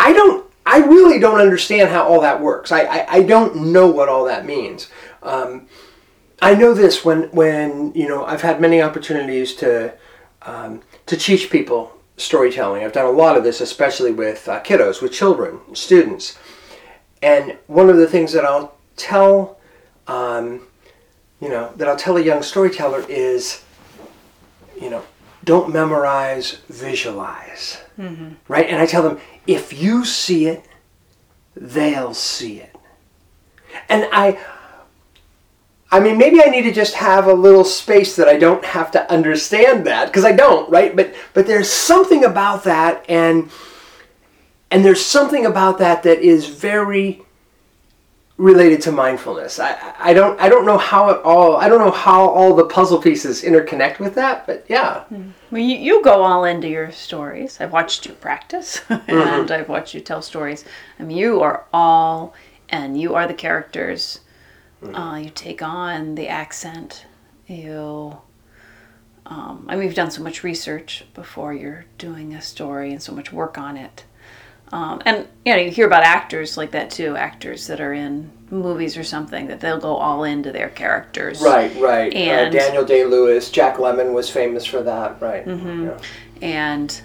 i 0.00 0.12
don't 0.12 0.44
i 0.66 0.78
really 0.78 1.18
don't 1.18 1.40
understand 1.40 1.88
how 1.88 2.06
all 2.06 2.20
that 2.20 2.40
works. 2.40 2.72
I 2.72 2.82
i, 2.82 3.06
I 3.08 3.22
don't 3.22 3.72
know 3.72 3.88
what 3.88 4.08
all 4.08 4.24
that 4.26 4.44
means. 4.44 4.88
Um, 5.22 5.66
i 6.40 6.54
know 6.54 6.74
this 6.74 7.04
when 7.04 7.30
when 7.30 7.92
you 7.94 8.08
know 8.08 8.24
i've 8.26 8.42
had 8.42 8.60
many 8.60 8.82
opportunities 8.82 9.54
to 9.56 9.94
um, 10.42 10.82
to 11.06 11.16
teach 11.16 11.50
people 11.50 11.96
storytelling. 12.16 12.84
I've 12.84 12.92
done 12.92 13.06
a 13.06 13.10
lot 13.10 13.36
of 13.36 13.44
this 13.44 13.60
especially 13.60 14.12
with 14.12 14.48
uh, 14.48 14.60
kiddos 14.62 15.00
with 15.00 15.12
children 15.12 15.60
students. 15.74 16.38
And 17.22 17.56
one 17.68 17.88
of 17.88 17.96
the 17.96 18.08
things 18.08 18.32
that 18.32 18.44
i'll 18.44 18.74
tell 18.96 19.58
um, 20.06 20.66
you 21.40 21.48
know, 21.48 21.72
that 21.76 21.88
I'll 21.88 21.96
tell 21.96 22.16
a 22.16 22.22
young 22.22 22.42
storyteller 22.42 23.04
is, 23.08 23.64
you 24.80 24.90
know, 24.90 25.02
don't 25.44 25.72
memorize, 25.72 26.58
visualize. 26.68 27.78
Right? 28.46 28.68
And 28.68 28.80
I 28.80 28.86
tell 28.86 29.02
them, 29.02 29.18
if 29.46 29.72
you 29.72 30.04
see 30.04 30.46
it, 30.46 30.64
they'll 31.56 32.14
see 32.14 32.60
it. 32.60 32.76
And 33.88 34.06
I 34.12 34.38
I 35.90 36.00
mean, 36.00 36.16
maybe 36.16 36.42
I 36.42 36.46
need 36.46 36.62
to 36.62 36.72
just 36.72 36.94
have 36.94 37.26
a 37.26 37.34
little 37.34 37.64
space 37.64 38.16
that 38.16 38.26
I 38.26 38.38
don't 38.38 38.64
have 38.64 38.90
to 38.92 39.12
understand 39.12 39.84
that 39.86 40.06
because 40.06 40.24
I 40.24 40.32
don't, 40.32 40.70
right? 40.70 40.96
But 40.96 41.14
but 41.34 41.46
there's 41.46 41.70
something 41.70 42.24
about 42.24 42.64
that, 42.64 43.04
and 43.10 43.50
and 44.70 44.84
there's 44.84 45.04
something 45.04 45.44
about 45.44 45.78
that 45.78 46.02
that 46.04 46.20
is 46.20 46.46
very 46.46 47.22
related 48.42 48.82
to 48.82 48.92
mindfulness. 48.92 49.60
I 49.60 49.94
I 49.98 50.12
don't 50.12 50.38
I 50.40 50.48
don't 50.48 50.66
know 50.66 50.76
how 50.78 51.10
it 51.10 51.20
all 51.22 51.56
I 51.56 51.68
don't 51.68 51.78
know 51.78 51.92
how 51.92 52.28
all 52.28 52.54
the 52.54 52.64
puzzle 52.64 53.00
pieces 53.00 53.42
interconnect 53.42 54.00
with 54.00 54.14
that, 54.16 54.46
but 54.46 54.64
yeah, 54.68 55.04
Well, 55.50 55.60
you, 55.62 55.76
you 55.76 56.02
go 56.02 56.22
all 56.24 56.44
into 56.44 56.68
your 56.68 56.90
stories. 56.90 57.60
I've 57.60 57.72
watched 57.72 58.06
you 58.06 58.14
practice, 58.14 58.80
and 58.88 59.50
I've 59.50 59.68
watched 59.68 59.94
you 59.94 60.00
tell 60.00 60.22
stories. 60.22 60.64
I 60.98 61.04
mean, 61.04 61.16
you 61.16 61.40
are 61.40 61.66
all, 61.72 62.34
and 62.68 63.00
you 63.00 63.14
are 63.14 63.26
the 63.28 63.34
characters. 63.34 64.20
Uh, 64.82 65.20
you 65.22 65.30
take 65.30 65.62
on 65.62 66.16
the 66.16 66.26
accent. 66.26 67.06
You, 67.46 68.18
um, 69.26 69.66
I 69.68 69.76
mean, 69.76 69.84
you've 69.84 69.94
done 69.94 70.10
so 70.10 70.22
much 70.22 70.42
research 70.42 71.04
before 71.14 71.54
you're 71.54 71.84
doing 71.98 72.34
a 72.34 72.42
story, 72.42 72.90
and 72.90 73.00
so 73.00 73.12
much 73.12 73.32
work 73.32 73.56
on 73.56 73.76
it. 73.76 74.04
Um, 74.72 75.02
and 75.04 75.28
you 75.44 75.52
know, 75.52 75.60
you 75.60 75.70
hear 75.70 75.86
about 75.86 76.02
actors 76.02 76.56
like 76.56 76.70
that 76.70 76.90
too. 76.90 77.14
Actors 77.14 77.66
that 77.66 77.80
are 77.80 77.92
in 77.92 78.30
movies 78.50 78.96
or 78.96 79.04
something 79.04 79.46
that 79.48 79.60
they'll 79.60 79.78
go 79.80 79.96
all 79.96 80.24
into 80.24 80.50
their 80.50 80.70
characters. 80.70 81.42
right, 81.42 81.74
right. 81.78 82.12
And- 82.14 82.54
uh, 82.54 82.58
Daniel 82.58 82.84
Day 82.84 83.04
Lewis, 83.04 83.50
Jack 83.50 83.76
Lemmon 83.76 84.12
was 84.12 84.30
famous 84.30 84.64
for 84.64 84.82
that, 84.82 85.20
right? 85.20 85.46
Yeah. 85.46 85.98
and 86.40 87.02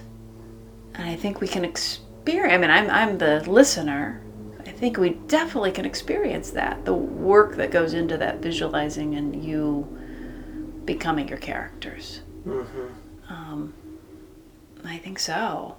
and 0.94 1.08
I 1.08 1.14
think 1.14 1.40
we 1.40 1.46
can 1.48 1.64
experience. 1.64 2.52
I 2.54 2.58
mean, 2.58 2.70
I'm 2.70 2.90
I'm 2.90 3.18
the 3.18 3.48
listener. 3.48 4.22
I 4.66 4.70
think 4.70 4.96
we 4.96 5.10
definitely 5.10 5.72
can 5.72 5.84
experience 5.84 6.50
that 6.50 6.84
the 6.84 6.94
work 6.94 7.56
that 7.56 7.70
goes 7.70 7.94
into 7.94 8.16
that 8.18 8.40
visualizing 8.40 9.14
and 9.14 9.44
you 9.44 9.86
becoming 10.84 11.28
your 11.28 11.38
characters. 11.38 12.22
Mm-hmm. 12.46 13.32
Um, 13.32 13.74
I 14.84 14.96
think 14.98 15.18
so. 15.18 15.76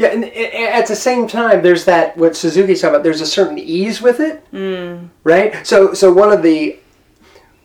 Yeah, 0.00 0.12
and 0.12 0.24
at 0.24 0.86
the 0.86 0.96
same 0.96 1.28
time, 1.28 1.60
there's 1.60 1.84
that 1.84 2.16
what 2.16 2.34
Suzuki's 2.34 2.80
talking 2.80 2.94
about. 2.94 3.04
There's 3.04 3.20
a 3.20 3.26
certain 3.26 3.58
ease 3.58 4.00
with 4.00 4.18
it, 4.18 4.42
hmm. 4.50 5.08
right? 5.24 5.66
So, 5.66 5.92
so 5.92 6.10
one 6.10 6.32
of 6.32 6.42
the 6.42 6.78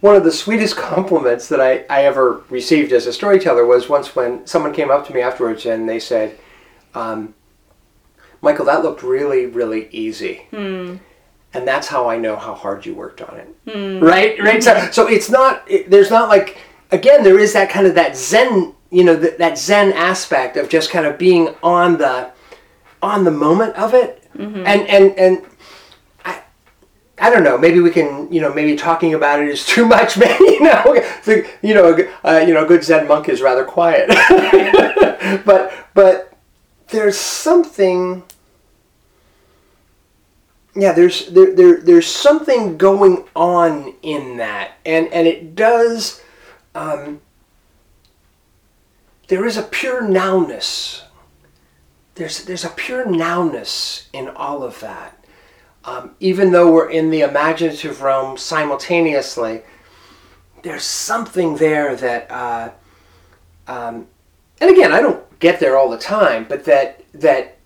one 0.02 0.18
of 0.18 0.26
the 0.26 0.34
sweetest 0.34 0.76
compliments 0.92 1.48
that 1.48 1.62
I, 1.62 1.86
I 1.90 2.04
ever 2.04 2.44
received 2.50 2.92
as 2.92 3.08
a 3.08 3.14
storyteller 3.14 3.66
was 3.66 3.88
once 3.88 4.18
when 4.18 4.46
someone 4.46 4.74
came 4.74 4.92
up 4.92 5.08
to 5.08 5.14
me 5.14 5.22
afterwards 5.22 5.66
and 5.66 5.88
they 5.88 5.98
said, 5.98 6.38
um, 6.94 7.34
"Michael, 8.42 8.66
that 8.66 8.84
looked 8.84 9.02
really, 9.02 9.46
really 9.46 9.88
easy." 9.92 10.48
Hmm. 10.50 10.98
And 11.54 11.66
that's 11.66 11.88
how 11.88 12.10
I 12.10 12.18
know 12.18 12.36
how 12.36 12.54
hard 12.54 12.86
you 12.86 12.96
worked 12.96 13.22
on 13.22 13.38
it, 13.38 13.48
hmm. 13.66 14.04
right? 14.04 14.38
Right. 14.42 14.62
So, 14.62 14.92
so 14.92 15.08
it's 15.08 15.30
not. 15.30 15.64
It, 15.72 15.90
there's 15.90 16.10
not 16.10 16.28
like 16.28 16.58
again. 16.92 17.24
There 17.24 17.40
is 17.40 17.54
that 17.54 17.70
kind 17.70 17.88
of 17.88 17.96
that 17.96 18.18
Zen, 18.18 18.75
you 18.96 19.04
know, 19.04 19.18
that, 19.18 19.38
that 19.40 19.58
Zen 19.58 19.92
aspect 19.92 20.56
of 20.56 20.70
just 20.70 20.90
kind 20.90 21.06
of 21.06 21.18
being 21.18 21.54
on 21.62 21.98
the 21.98 22.32
on 23.02 23.26
the 23.26 23.32
moment 23.32 23.76
of 23.76 23.94
it, 23.94 24.24
and 24.66 24.88
and 24.88 25.20
and 25.20 25.42
I 26.24 26.42
I 27.18 27.30
don't 27.30 27.44
know. 27.44 27.58
Maybe 27.58 27.82
we 27.82 27.92
can, 27.92 28.32
you 28.32 28.40
know, 28.40 28.54
maybe 28.54 28.78
talking 28.78 29.14
about 29.14 29.42
it 29.42 29.50
is 29.50 29.66
too 29.66 29.86
much. 29.86 30.18
Maybe 30.24 30.42
you 30.46 30.62
know, 30.62 30.82
the, 31.26 31.46
you 31.62 31.74
know, 31.74 32.08
uh, 32.24 32.38
you 32.48 32.54
know, 32.54 32.64
a 32.64 32.68
good 32.68 32.86
Zen 32.86 33.06
monk 33.06 33.28
is 33.28 33.42
rather 33.42 33.66
quiet, 33.66 34.08
but 35.46 35.74
but 35.94 36.32
there's 36.88 37.18
something. 37.18 38.24
Yeah, 40.74 40.94
there's 40.94 41.28
there, 41.28 41.54
there 41.54 41.82
there's 41.82 42.08
something 42.08 42.78
going 42.78 43.26
on 43.36 43.94
in 44.02 44.38
that, 44.38 44.78
and 44.86 45.10
and 45.10 45.28
it 45.28 45.54
does. 45.54 46.22
Um, 46.74 47.20
there 49.28 49.46
is 49.46 49.58
a 49.58 49.64
pure 49.64 50.02
nowness. 50.02 51.04
There's 52.16 52.46
there's 52.46 52.66
a 52.66 52.70
pure 52.70 53.06
nowness 53.06 54.08
in 54.14 54.30
all 54.30 54.64
of 54.64 54.80
that. 54.82 55.26
Um, 55.84 56.16
even 56.20 56.52
though 56.52 56.72
we're 56.72 56.90
in 56.90 57.12
the 57.12 57.22
imaginative 57.22 58.02
realm 58.02 58.38
simultaneously, 58.38 59.62
there's 60.64 60.84
something 60.84 61.58
there 61.58 61.96
that, 61.96 62.32
uh, 62.32 62.72
um, 63.68 64.08
and 64.60 64.72
again, 64.72 64.92
I 64.92 65.00
don't 65.00 65.40
get 65.40 65.60
there 65.60 65.78
all 65.78 65.92
the 65.92 65.98
time, 65.98 66.46
but 66.50 66.66
that 66.66 67.04
that 67.14 67.58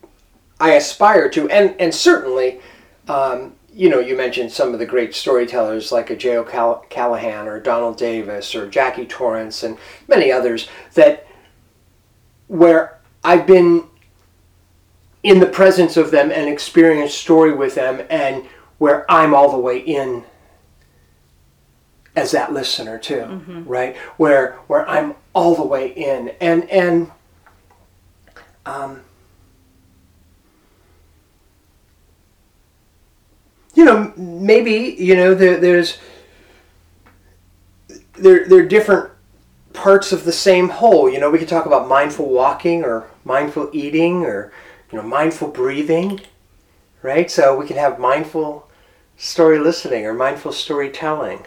I 0.60 0.74
aspire 0.74 1.30
to, 1.30 1.50
and 1.50 1.76
and 1.80 1.96
certainly, 1.96 2.60
um, 3.08 3.56
you 3.74 3.90
know, 3.90 4.00
you 4.00 4.18
mentioned 4.18 4.52
some 4.52 4.74
of 4.74 4.80
the 4.80 4.86
great 4.86 5.16
storytellers 5.16 5.92
like 5.92 6.10
a 6.10 6.16
J.O. 6.16 6.44
Call- 6.44 6.86
Callahan 6.90 7.48
or 7.48 7.60
Donald 7.60 7.98
Davis 7.98 8.54
or 8.54 8.68
Jackie 8.68 9.06
Torrance 9.06 9.64
and 9.64 9.78
many 10.10 10.30
others 10.30 10.68
that 10.96 11.26
where 12.50 13.00
I've 13.24 13.48
been 13.48 13.86
in 15.24 15.40
the 15.40 15.46
presence 15.46 15.96
of 15.96 16.12
them 16.12 16.32
and 16.32 16.50
experienced 16.50 17.18
story 17.18 17.54
with 17.54 17.76
them 17.76 18.06
and 18.10 18.46
where 18.80 19.10
I'm 19.10 19.34
all 19.34 19.50
the 19.52 19.58
way 19.58 19.80
in 19.80 20.26
as 22.16 22.32
that 22.32 22.52
listener 22.52 22.98
too 22.98 23.24
right? 23.66 23.96
Where 24.18 24.54
where 24.68 24.88
I'm 24.90 25.16
all 25.34 25.56
the 25.56 25.64
way 25.64 25.88
in. 25.90 26.30
And 26.42 26.70
and 26.70 27.12
um, 28.66 29.02
you 33.76 33.86
know 33.86 34.12
maybe 34.18 34.96
you 34.98 35.16
know 35.16 35.34
there, 35.36 35.58
there's 35.60 35.98
there, 38.14 38.48
there 38.48 38.60
are 38.60 38.66
different 38.68 39.12
parts 39.74 40.12
of 40.12 40.26
the 40.26 40.32
same 40.32 40.70
whole. 40.70 41.10
You 41.10 41.20
know, 41.20 41.30
we 41.30 41.40
could 41.40 41.48
talk 41.48 41.66
about 41.66 41.88
mindful 41.88 42.30
walking 42.30 42.84
or 42.84 43.08
mindful 43.24 43.70
eating 43.74 44.26
or 44.26 44.52
you 44.92 44.98
know 44.98 45.04
mindful 45.04 45.50
breathing, 45.50 46.22
right? 47.02 47.30
So 47.30 47.56
we 47.58 47.68
could 47.68 47.78
have 47.78 48.00
mindful 48.00 48.68
story 49.18 49.60
listening 49.60 50.06
or 50.06 50.14
mindful 50.14 50.52
storytelling. 50.52 51.46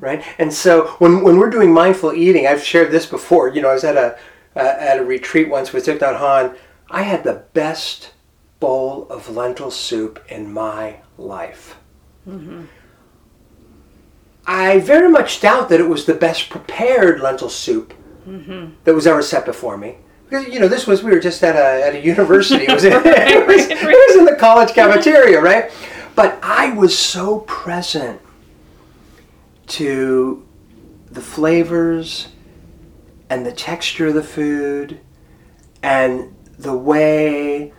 Right, 0.00 0.22
and 0.38 0.52
so 0.52 0.88
when, 0.98 1.22
when 1.22 1.38
we're 1.38 1.48
doing 1.48 1.72
mindful 1.72 2.12
eating, 2.12 2.46
I've 2.46 2.62
shared 2.62 2.90
this 2.90 3.06
before. 3.06 3.48
You 3.48 3.62
know, 3.62 3.70
I 3.70 3.74
was 3.74 3.84
at 3.84 3.96
a 3.96 4.18
uh, 4.54 4.76
at 4.78 4.98
a 4.98 5.04
retreat 5.04 5.48
once 5.48 5.72
with 5.72 5.86
Thich 5.86 5.98
Nhat 5.98 6.18
Hanh. 6.18 6.56
I 6.90 7.02
had 7.02 7.24
the 7.24 7.44
best 7.54 8.12
bowl 8.60 9.06
of 9.08 9.28
lentil 9.30 9.70
soup 9.70 10.22
in 10.28 10.52
my 10.52 10.96
life. 11.18 11.76
I 14.46 14.78
very 14.80 15.08
much 15.08 15.40
doubt 15.40 15.68
that 15.70 15.80
it 15.80 15.88
was 15.88 16.04
the 16.04 16.14
best 16.14 16.50
prepared 16.50 17.20
lentil 17.20 17.48
soup 17.48 17.92
that 18.84 18.94
was 18.94 19.06
ever 19.06 19.22
set 19.22 19.44
before 19.44 19.76
me. 19.76 19.96
Because 20.28 20.48
you 20.48 20.58
know, 20.58 20.68
this 20.68 20.86
was 20.86 21.02
we 21.02 21.10
were 21.10 21.20
just 21.20 21.42
at 21.42 21.56
a 21.56 21.86
at 21.86 21.94
a 21.94 22.00
university. 22.00 22.64
It 22.64 22.72
was, 22.72 22.84
in, 22.84 22.92
it, 23.04 23.46
was, 23.46 23.66
it 23.68 23.82
was 23.82 24.16
in 24.16 24.24
the 24.24 24.36
college 24.36 24.72
cafeteria, 24.72 25.40
right? 25.40 25.70
But 26.14 26.38
I 26.42 26.72
was 26.72 26.96
so 26.98 27.40
present 27.40 28.20
to 29.68 30.46
the 31.10 31.20
flavors 31.20 32.28
and 33.28 33.44
the 33.44 33.52
texture 33.52 34.08
of 34.08 34.14
the 34.14 34.22
food 34.22 35.00
and 35.82 36.34
the 36.58 36.76
way 36.76 37.72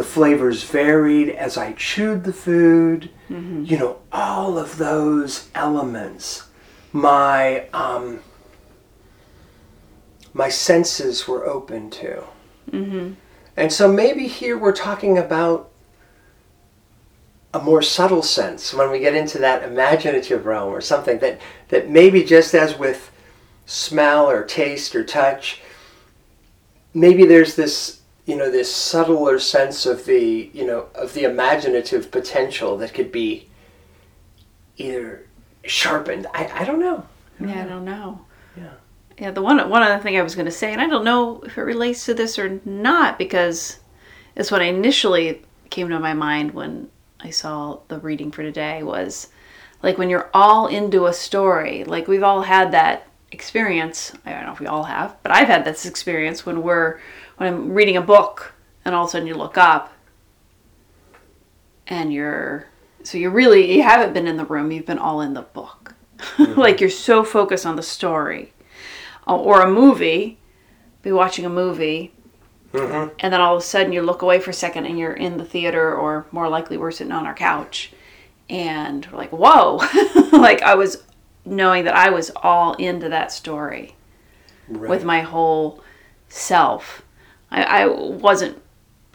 the 0.00 0.06
flavors 0.06 0.62
varied 0.62 1.28
as 1.28 1.58
I 1.58 1.74
chewed 1.74 2.24
the 2.24 2.32
food. 2.32 3.10
You 3.66 3.78
know, 3.78 3.98
all 4.10 4.56
of 4.56 4.78
those 4.78 5.50
elements. 5.54 6.48
My 6.90 7.68
um, 7.74 8.20
my 10.32 10.48
senses 10.48 11.28
were 11.28 11.46
open 11.46 11.90
to. 11.90 12.24
And 13.58 13.70
so 13.70 13.92
maybe 13.92 14.26
here 14.26 14.56
we're 14.56 14.72
talking 14.72 15.18
about 15.18 15.70
a 17.52 17.60
more 17.60 17.82
subtle 17.82 18.22
sense 18.22 18.72
when 18.72 18.90
we 18.90 19.00
get 19.00 19.14
into 19.14 19.36
that 19.40 19.62
imaginative 19.64 20.46
realm 20.46 20.72
or 20.72 20.80
something 20.80 21.18
that, 21.18 21.38
that 21.68 21.90
maybe 21.90 22.24
just 22.24 22.54
as 22.54 22.78
with 22.78 23.10
smell 23.66 24.30
or 24.30 24.44
taste 24.44 24.96
or 24.96 25.04
touch, 25.04 25.60
maybe 26.94 27.26
there's 27.26 27.54
this 27.54 27.99
you 28.30 28.36
know 28.36 28.48
this 28.48 28.72
subtler 28.72 29.40
sense 29.40 29.86
of 29.86 30.04
the 30.04 30.50
you 30.54 30.64
know 30.64 30.86
of 30.94 31.12
the 31.14 31.24
imaginative 31.24 32.12
potential 32.12 32.76
that 32.78 32.94
could 32.94 33.10
be 33.10 33.48
either 34.76 35.26
sharpened. 35.64 36.28
I, 36.32 36.60
I 36.60 36.64
don't 36.64 36.78
know. 36.78 37.04
Yeah, 37.40 37.64
I 37.64 37.66
don't 37.66 37.84
know. 37.84 38.24
Yeah. 38.56 38.70
Yeah, 39.18 39.30
the 39.32 39.42
one 39.42 39.68
one 39.68 39.82
other 39.82 40.00
thing 40.00 40.16
I 40.16 40.22
was 40.22 40.36
going 40.36 40.46
to 40.46 40.52
say, 40.52 40.72
and 40.72 40.80
I 40.80 40.86
don't 40.86 41.04
know 41.04 41.40
if 41.40 41.58
it 41.58 41.62
relates 41.62 42.06
to 42.06 42.14
this 42.14 42.38
or 42.38 42.60
not, 42.64 43.18
because 43.18 43.80
it's 44.36 44.52
what 44.52 44.62
initially 44.62 45.42
came 45.70 45.88
to 45.88 45.98
my 45.98 46.14
mind 46.14 46.52
when 46.52 46.88
I 47.18 47.30
saw 47.30 47.80
the 47.88 47.98
reading 47.98 48.30
for 48.30 48.42
today 48.42 48.84
was 48.84 49.26
like 49.82 49.98
when 49.98 50.08
you're 50.08 50.30
all 50.32 50.68
into 50.68 51.06
a 51.06 51.12
story, 51.12 51.82
like 51.82 52.06
we've 52.06 52.22
all 52.22 52.42
had 52.42 52.70
that 52.72 53.08
experience. 53.32 54.12
I 54.24 54.32
don't 54.32 54.46
know 54.46 54.52
if 54.52 54.60
we 54.60 54.66
all 54.66 54.84
have, 54.84 55.16
but 55.22 55.32
I've 55.32 55.46
had 55.46 55.64
this 55.64 55.86
experience 55.86 56.44
when 56.44 56.62
we're 56.62 57.00
when 57.36 57.48
I'm 57.52 57.72
reading 57.72 57.96
a 57.96 58.02
book 58.02 58.54
and 58.84 58.94
all 58.94 59.04
of 59.04 59.08
a 59.08 59.10
sudden 59.12 59.26
you 59.28 59.34
look 59.34 59.56
up 59.56 59.92
and 61.86 62.12
you're 62.12 62.66
so 63.02 63.18
you're 63.18 63.30
really 63.30 63.76
you 63.76 63.82
haven't 63.82 64.12
been 64.12 64.26
in 64.26 64.36
the 64.36 64.44
room, 64.44 64.72
you've 64.72 64.86
been 64.86 64.98
all 64.98 65.20
in 65.20 65.34
the 65.34 65.42
book. 65.42 65.94
like 66.38 66.80
you're 66.80 66.90
so 66.90 67.24
focused 67.24 67.64
on 67.64 67.76
the 67.76 67.82
story. 67.82 68.52
Uh, 69.26 69.36
Or 69.36 69.60
a 69.60 69.70
movie, 69.70 70.38
be 71.02 71.12
watching 71.12 71.44
a 71.46 71.50
movie 71.50 72.12
and 73.18 73.32
then 73.32 73.40
all 73.40 73.56
of 73.56 73.62
a 73.62 73.64
sudden 73.64 73.92
you 73.92 74.02
look 74.02 74.22
away 74.22 74.38
for 74.38 74.50
a 74.50 74.54
second 74.54 74.86
and 74.86 74.98
you're 74.98 75.12
in 75.12 75.36
the 75.38 75.44
theater 75.44 75.94
or 75.94 76.26
more 76.30 76.48
likely 76.48 76.76
we're 76.76 76.90
sitting 76.90 77.12
on 77.12 77.26
our 77.26 77.34
couch 77.34 77.92
and 78.48 79.06
we're 79.10 79.18
like 79.18 79.30
whoa 79.32 79.80
like 80.32 80.62
i 80.62 80.74
was 80.74 81.02
knowing 81.50 81.84
that 81.84 81.94
i 81.94 82.08
was 82.10 82.30
all 82.42 82.74
into 82.74 83.08
that 83.08 83.30
story 83.32 83.94
Right. 84.68 84.88
with 84.88 85.04
my 85.04 85.20
whole 85.20 85.82
self 86.28 87.02
i, 87.50 87.62
I 87.62 87.86
wasn't 87.86 88.62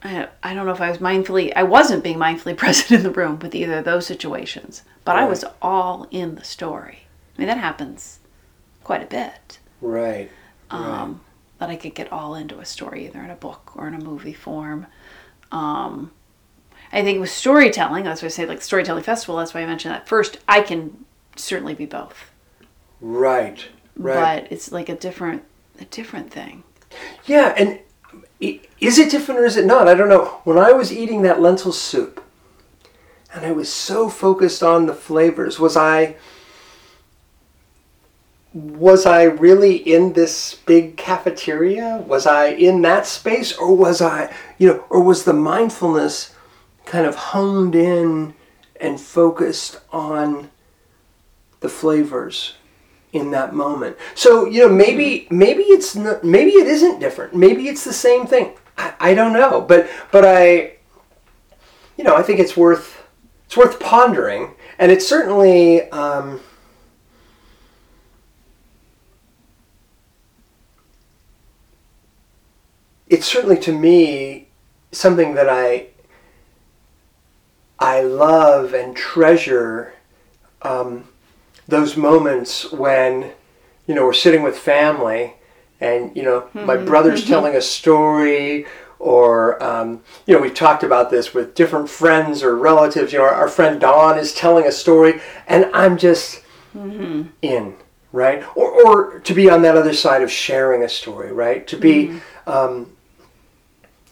I, 0.03 0.27
I 0.43 0.53
don't 0.53 0.65
know 0.65 0.73
if 0.73 0.81
i 0.81 0.89
was 0.89 0.97
mindfully 0.99 1.53
i 1.55 1.63
wasn't 1.63 2.03
being 2.03 2.17
mindfully 2.17 2.57
present 2.63 2.91
in 2.91 3.03
the 3.03 3.11
room 3.11 3.39
with 3.39 3.55
either 3.55 3.77
of 3.79 3.85
those 3.85 4.05
situations 4.05 4.83
but 5.05 5.15
i 5.15 5.25
was 5.25 5.45
all 5.61 6.07
in 6.11 6.35
the 6.35 6.43
story 6.43 7.07
i 7.35 7.39
mean 7.39 7.47
that 7.47 7.57
happens 7.57 8.19
quite 8.83 9.01
a 9.01 9.05
bit 9.07 9.59
right. 9.81 10.29
um, 10.69 11.21
that 11.57 11.69
I 11.69 11.75
could 11.77 11.95
get 11.95 12.11
all 12.11 12.35
into 12.35 12.59
a 12.59 12.65
story, 12.65 13.05
either 13.05 13.21
in 13.23 13.29
a 13.29 13.35
book 13.35 13.71
or 13.75 13.87
in 13.87 13.93
a 13.93 13.99
movie 14.03 14.33
form. 14.33 14.87
Um, 15.51 16.11
I 16.91 17.01
think 17.01 17.19
with 17.19 17.29
storytelling, 17.31 18.03
that's 18.03 18.21
why 18.21 18.25
I 18.27 18.29
say 18.29 18.45
like 18.45 18.61
storytelling 18.61 19.03
festival. 19.03 19.37
That's 19.37 19.53
why 19.53 19.61
I 19.61 19.65
mentioned 19.65 19.93
that 19.95 20.07
first. 20.07 20.37
I 20.47 20.61
can 20.61 21.05
certainly 21.35 21.73
be 21.73 21.85
both, 21.85 22.31
Right. 23.01 23.65
Right. 23.97 24.43
but 24.43 24.51
it's 24.51 24.71
like 24.71 24.89
a 24.89 24.95
different, 24.95 25.43
a 25.79 25.85
different 25.85 26.31
thing. 26.31 26.63
Yeah, 27.25 27.53
and 27.57 27.79
is 28.39 28.97
it 28.99 29.11
different 29.11 29.39
or 29.39 29.45
is 29.45 29.57
it 29.57 29.65
not? 29.65 29.87
I 29.87 29.95
don't 29.95 30.09
know. 30.09 30.41
When 30.43 30.57
I 30.57 30.71
was 30.71 30.91
eating 30.91 31.21
that 31.23 31.41
lentil 31.41 31.71
soup, 31.71 32.23
and 33.33 33.45
I 33.45 33.51
was 33.51 33.71
so 33.71 34.09
focused 34.09 34.63
on 34.63 34.85
the 34.85 34.93
flavors, 34.93 35.59
was 35.59 35.75
I 35.75 36.15
was 38.53 39.05
I 39.05 39.23
really 39.23 39.75
in 39.75 40.13
this 40.13 40.55
big 40.65 40.95
cafeteria? 40.95 42.03
Was 42.07 42.25
I 42.25 42.47
in 42.47 42.81
that 42.83 43.05
space 43.05 43.51
or 43.57 43.75
was 43.75 44.01
I, 44.01 44.33
you 44.57 44.67
know, 44.69 44.85
or 44.89 45.03
was 45.03 45.25
the 45.25 45.33
mindfulness 45.33 46.33
kind 46.85 47.05
of 47.05 47.15
honed 47.15 47.75
in 47.75 48.33
and 48.79 48.99
focused 48.99 49.81
on 49.91 50.49
the 51.65 51.69
flavors 51.69 52.53
in 53.11 53.31
that 53.31 53.55
moment. 53.55 53.97
So 54.13 54.45
you 54.45 54.61
know, 54.61 54.69
maybe 54.69 55.27
maybe 55.31 55.63
it's 55.63 55.95
not, 55.95 56.23
maybe 56.23 56.51
it 56.51 56.67
isn't 56.67 56.99
different. 56.99 57.33
Maybe 57.33 57.67
it's 57.67 57.83
the 57.83 57.91
same 58.07 58.27
thing. 58.27 58.53
I, 58.77 58.93
I 58.99 59.13
don't 59.15 59.33
know, 59.33 59.61
but 59.61 59.89
but 60.11 60.23
I, 60.23 60.73
you 61.97 62.03
know, 62.03 62.15
I 62.15 62.21
think 62.21 62.39
it's 62.39 62.55
worth 62.55 63.03
it's 63.47 63.57
worth 63.57 63.79
pondering, 63.79 64.53
and 64.77 64.91
it's 64.91 65.07
certainly. 65.07 65.89
Um, 65.89 66.39
it's 73.07 73.25
certainly 73.25 73.57
to 73.57 73.71
me 73.71 74.49
something 74.91 75.33
that 75.33 75.49
I 75.49 75.87
I 77.79 78.01
love 78.01 78.73
and 78.73 78.95
treasure 78.95 79.93
um, 80.61 81.07
those 81.67 81.97
moments 81.97 82.71
when 82.71 83.31
you 83.87 83.95
know 83.95 84.05
we're 84.05 84.13
sitting 84.13 84.43
with 84.43 84.57
family 84.57 85.35
and 85.79 86.15
you 86.15 86.23
know 86.23 86.47
my 86.53 86.77
brother's 86.77 87.25
telling 87.25 87.55
a 87.55 87.61
story 87.61 88.65
or 88.99 89.61
um, 89.61 90.01
you 90.25 90.33
know 90.33 90.41
we've 90.41 90.53
talked 90.53 90.83
about 90.83 91.09
this 91.09 91.33
with 91.33 91.53
different 91.55 91.89
friends 91.89 92.43
or 92.43 92.55
relatives. 92.55 93.11
You 93.11 93.19
know 93.19 93.25
our, 93.25 93.33
our 93.33 93.49
friend 93.49 93.79
Dawn 93.79 94.17
is 94.17 94.33
telling 94.33 94.65
a 94.65 94.71
story 94.71 95.21
and 95.47 95.65
I'm 95.73 95.97
just 95.97 96.41
in 97.41 97.75
right? 98.11 98.43
Or, 98.55 98.85
or 98.85 99.19
to 99.19 99.33
be 99.33 99.49
on 99.49 99.61
that 99.63 99.75
other 99.75 99.93
side 99.93 100.21
of 100.21 100.31
sharing 100.31 100.83
a 100.83 100.89
story 100.89 101.31
right? 101.31 101.67
To 101.67 101.77
be 101.77 102.19
um, 102.47 102.91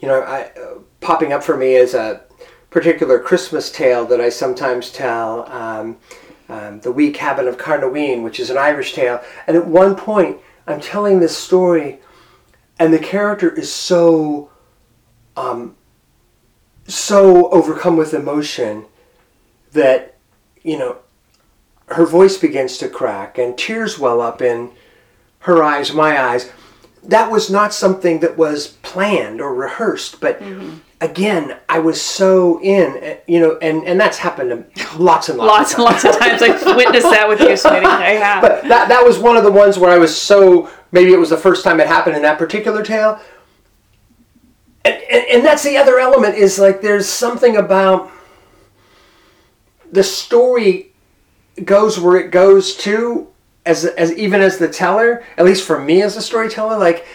you 0.02 0.08
know 0.08 0.22
I, 0.22 0.52
uh, 0.60 0.80
popping 1.02 1.34
up 1.34 1.44
for 1.44 1.56
me 1.56 1.76
is 1.76 1.94
a 1.94 2.22
particular 2.70 3.20
Christmas 3.20 3.72
tale 3.72 4.06
that 4.06 4.20
I 4.20 4.30
sometimes 4.30 4.92
tell 4.92 5.50
um, 5.52 5.98
um, 6.54 6.80
the 6.82 6.92
wee 6.92 7.12
cabin 7.12 7.48
of 7.48 7.58
Carnarvon, 7.58 8.22
which 8.22 8.40
is 8.40 8.52
an 8.52 8.60
Irish 8.60 8.94
tale. 8.94 9.22
And 9.48 9.58
at 9.58 9.66
one 9.66 9.96
point, 9.96 10.38
I'm 10.68 10.80
telling 10.80 11.20
this 11.20 11.36
story, 11.36 12.00
and 12.78 12.94
the 12.94 13.00
character 13.00 13.50
is 13.50 13.74
so, 13.74 14.52
um, 15.36 15.76
so 16.88 17.50
overcome 17.50 17.98
with 17.98 18.14
emotion 18.14 18.86
that, 19.72 20.16
you 20.62 20.78
know, 20.78 20.98
her 21.88 22.06
voice 22.06 22.38
begins 22.38 22.78
to 22.78 22.88
crack 22.88 23.40
and 23.40 23.58
tears 23.58 23.98
well 23.98 24.22
up 24.22 24.40
in 24.40 24.70
her 25.40 25.64
eyes, 25.64 25.92
my 25.92 26.22
eyes. 26.22 26.52
That 27.02 27.32
was 27.32 27.50
not 27.50 27.74
something 27.74 28.20
that 28.20 28.38
was 28.38 28.68
planned 28.84 29.42
or 29.42 29.54
rehearsed, 29.56 30.22
but 30.22 30.40
again, 31.04 31.58
I 31.68 31.80
was 31.80 32.02
so 32.02 32.62
in, 32.62 32.98
eh, 33.04 33.18
you 33.28 33.40
know, 33.40 33.58
and, 33.62 33.84
and 33.84 34.00
that's 34.00 34.18
happened 34.18 34.66
lots 34.98 35.28
and 35.28 35.38
lots, 35.38 35.50
Lots 35.50 35.74
of 35.74 35.80
and 35.80 35.86
lots 35.86 36.06
of 36.06 36.18
times 36.18 36.42
I've 36.42 36.76
witnessed 36.78 37.10
that 37.10 37.28
with 37.28 37.42
you, 37.42 37.48
Smitty. 37.50 37.84
I 37.84 38.12
have. 38.12 38.42
but 38.42 38.64
that 38.70 38.88
that 38.88 39.04
was 39.04 39.20
one 39.20 39.36
of 39.36 39.44
the 39.44 39.52
ones 39.52 39.78
where 39.78 39.92
I 39.92 39.98
was 39.98 40.16
so 40.16 40.70
maybe 40.94 41.12
it 41.12 41.20
was 41.20 41.30
the 41.30 41.38
first 41.38 41.64
time 41.64 41.80
it 41.80 41.88
happened 41.88 42.16
in 42.16 42.22
that 42.22 42.38
particular 42.40 42.84
tale. 42.84 43.20
And, 44.86 44.96
and, 44.96 45.26
and 45.30 45.46
that's 45.46 45.64
the 45.64 45.78
other 45.78 46.00
element 46.00 46.36
is 46.36 46.58
like 46.58 46.82
there's 46.82 47.08
something 47.08 47.58
about 47.58 48.10
the 49.92 50.04
story 50.04 50.94
goes 51.66 52.00
where 52.00 52.18
it 52.18 52.32
goes 52.32 52.76
to 52.78 53.28
as 53.66 53.86
as 53.86 54.12
even 54.14 54.42
as 54.42 54.58
the 54.58 54.68
teller 54.68 55.24
at 55.38 55.46
least 55.46 55.66
for 55.66 55.80
me 55.80 56.02
as 56.02 56.18
a 56.18 56.22
storyteller 56.22 56.78
like 56.78 57.06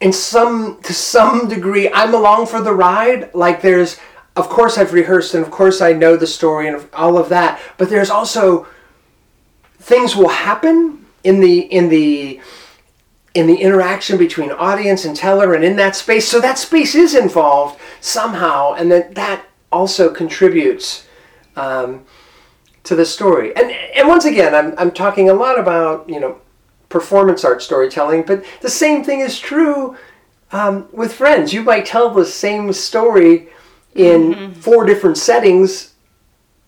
in 0.00 0.12
some 0.12 0.80
to 0.82 0.92
some 0.92 1.48
degree 1.48 1.90
i'm 1.92 2.14
along 2.14 2.46
for 2.46 2.60
the 2.60 2.72
ride. 2.72 3.32
Like 3.34 3.62
there's 3.62 3.98
of 4.36 4.48
course 4.48 4.78
i've 4.78 4.92
rehearsed 4.92 5.34
and 5.34 5.44
of 5.44 5.50
course 5.50 5.80
i 5.80 5.92
know 5.92 6.16
the 6.16 6.26
story 6.26 6.68
and 6.68 6.88
all 6.92 7.16
of 7.16 7.28
that 7.28 7.60
but 7.78 7.88
there's 7.88 8.10
also 8.10 8.66
things 9.78 10.16
will 10.16 10.28
happen 10.28 11.04
in 11.24 11.40
the 11.40 11.60
in 11.60 11.88
the 11.88 12.40
in 13.34 13.48
the 13.48 13.56
interaction 13.56 14.16
between 14.16 14.52
audience 14.52 15.04
and 15.04 15.16
teller 15.16 15.54
and 15.54 15.64
in 15.64 15.74
that 15.76 15.96
space. 15.96 16.28
So 16.28 16.40
that 16.40 16.56
space 16.56 16.94
is 16.94 17.14
involved 17.14 17.80
somehow 18.00 18.74
and 18.74 18.90
that 18.92 19.16
that 19.16 19.44
also 19.72 20.08
contributes 20.14 21.06
um, 21.56 22.04
to 22.84 22.94
the 22.94 23.04
story. 23.04 23.54
And 23.56 23.70
and 23.70 24.06
once 24.06 24.24
again 24.24 24.54
I'm, 24.54 24.74
I'm 24.78 24.92
talking 24.92 25.28
a 25.28 25.34
lot 25.34 25.58
about 25.58 26.08
you 26.08 26.20
know 26.20 26.40
performance 26.98 27.44
art 27.44 27.60
storytelling 27.60 28.22
but 28.30 28.38
the 28.60 28.70
same 28.70 29.02
thing 29.04 29.18
is 29.28 29.34
true 29.52 29.96
um, 30.52 30.86
with 30.92 31.12
friends 31.12 31.52
you 31.52 31.62
might 31.70 31.84
tell 31.84 32.08
the 32.10 32.24
same 32.24 32.72
story 32.72 33.48
in 33.96 34.54
four 34.54 34.84
different 34.86 35.16
settings 35.18 35.94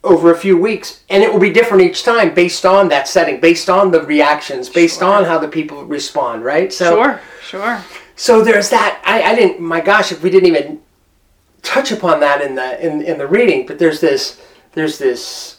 over 0.02 0.32
a 0.32 0.38
few 0.46 0.56
weeks 0.56 0.88
and 1.10 1.22
it 1.22 1.32
will 1.32 1.40
be 1.40 1.52
different 1.58 1.82
each 1.82 2.02
time 2.02 2.34
based 2.34 2.64
on 2.66 2.88
that 2.88 3.06
setting 3.08 3.40
based 3.40 3.68
on 3.70 3.90
the 3.92 4.02
reactions 4.02 4.68
based 4.68 4.98
Sure. 4.98 5.08
on 5.14 5.24
how 5.24 5.38
the 5.38 5.48
people 5.58 5.84
respond 5.84 6.44
right 6.44 6.72
so 6.72 6.86
Sure, 7.02 7.20
sure. 7.42 7.84
so 8.16 8.42
there's 8.42 8.68
that 8.70 9.00
I, 9.04 9.22
I 9.30 9.34
didn't 9.34 9.60
my 9.60 9.80
gosh 9.80 10.10
if 10.12 10.22
we 10.24 10.30
didn't 10.30 10.48
even 10.48 10.80
touch 11.62 11.90
upon 11.92 12.20
that 12.20 12.40
in 12.42 12.54
the 12.54 12.68
in, 12.84 13.02
in 13.02 13.18
the 13.18 13.26
reading 13.26 13.66
but 13.66 13.78
there's 13.78 14.00
this 14.00 14.40
there's 14.74 14.98
this 14.98 15.55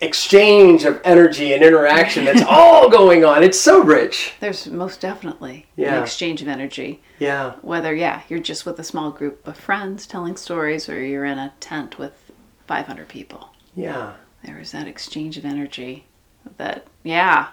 exchange 0.00 0.84
of 0.84 1.00
energy 1.04 1.52
and 1.52 1.62
interaction 1.62 2.24
that's 2.24 2.42
all 2.48 2.88
going 2.88 3.24
on 3.24 3.42
it's 3.42 3.58
so 3.58 3.82
rich 3.82 4.32
There's 4.40 4.66
most 4.68 5.00
definitely 5.00 5.66
Yeah. 5.76 5.96
an 5.96 6.02
exchange 6.02 6.40
of 6.42 6.48
energy. 6.48 7.00
yeah 7.18 7.54
Whether, 7.62 7.94
yeah, 7.94 8.22
you're 8.28 8.38
just 8.40 8.64
with 8.66 8.78
a 8.78 8.84
small 8.84 9.10
group 9.10 9.46
of 9.46 9.56
friends 9.56 10.06
telling 10.06 10.36
stories 10.36 10.88
or 10.88 11.00
you're 11.04 11.24
in 11.24 11.38
a 11.38 11.52
tent 11.60 11.98
with 11.98 12.30
500 12.66 13.08
people. 13.08 13.50
yeah 13.74 14.14
There 14.44 14.58
is 14.58 14.72
that 14.72 14.86
exchange 14.88 15.36
of 15.36 15.44
energy 15.44 16.06
that, 16.56 16.86
yeah. 17.02 17.48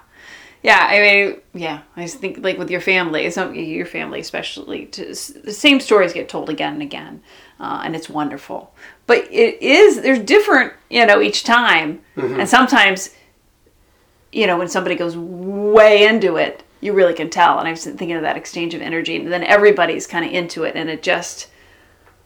Yeah, 0.63 0.87
I 0.89 0.99
mean, 0.99 1.41
yeah, 1.53 1.81
I 1.95 2.03
just 2.03 2.17
think 2.17 2.43
like 2.43 2.57
with 2.57 2.71
your 2.71 2.81
family, 2.81 3.29
some 3.29 3.53
your 3.53 3.85
family 3.85 4.19
especially, 4.19 4.87
to, 4.87 5.05
the 5.05 5.53
same 5.53 5.79
stories 5.79 6.13
get 6.13 6.27
told 6.27 6.49
again 6.49 6.73
and 6.73 6.81
again, 6.81 7.21
uh, 7.59 7.81
and 7.85 7.95
it's 7.95 8.09
wonderful. 8.09 8.73
But 9.05 9.31
it 9.31 9.61
is 9.61 10.01
there's 10.01 10.19
different, 10.19 10.73
you 10.89 11.05
know, 11.05 11.21
each 11.21 11.43
time, 11.43 12.01
and 12.15 12.49
sometimes, 12.49 13.11
you 14.31 14.47
know, 14.47 14.57
when 14.57 14.67
somebody 14.67 14.95
goes 14.95 15.15
way 15.15 16.07
into 16.07 16.37
it, 16.37 16.63
you 16.81 16.93
really 16.93 17.13
can 17.13 17.29
tell. 17.29 17.59
And 17.59 17.67
I 17.67 17.71
was 17.71 17.83
thinking 17.83 18.13
of 18.13 18.23
that 18.23 18.37
exchange 18.37 18.73
of 18.73 18.81
energy, 18.81 19.17
and 19.17 19.31
then 19.31 19.43
everybody's 19.43 20.07
kind 20.07 20.25
of 20.25 20.31
into 20.31 20.63
it, 20.63 20.75
and 20.75 20.89
it 20.89 21.03
just 21.03 21.47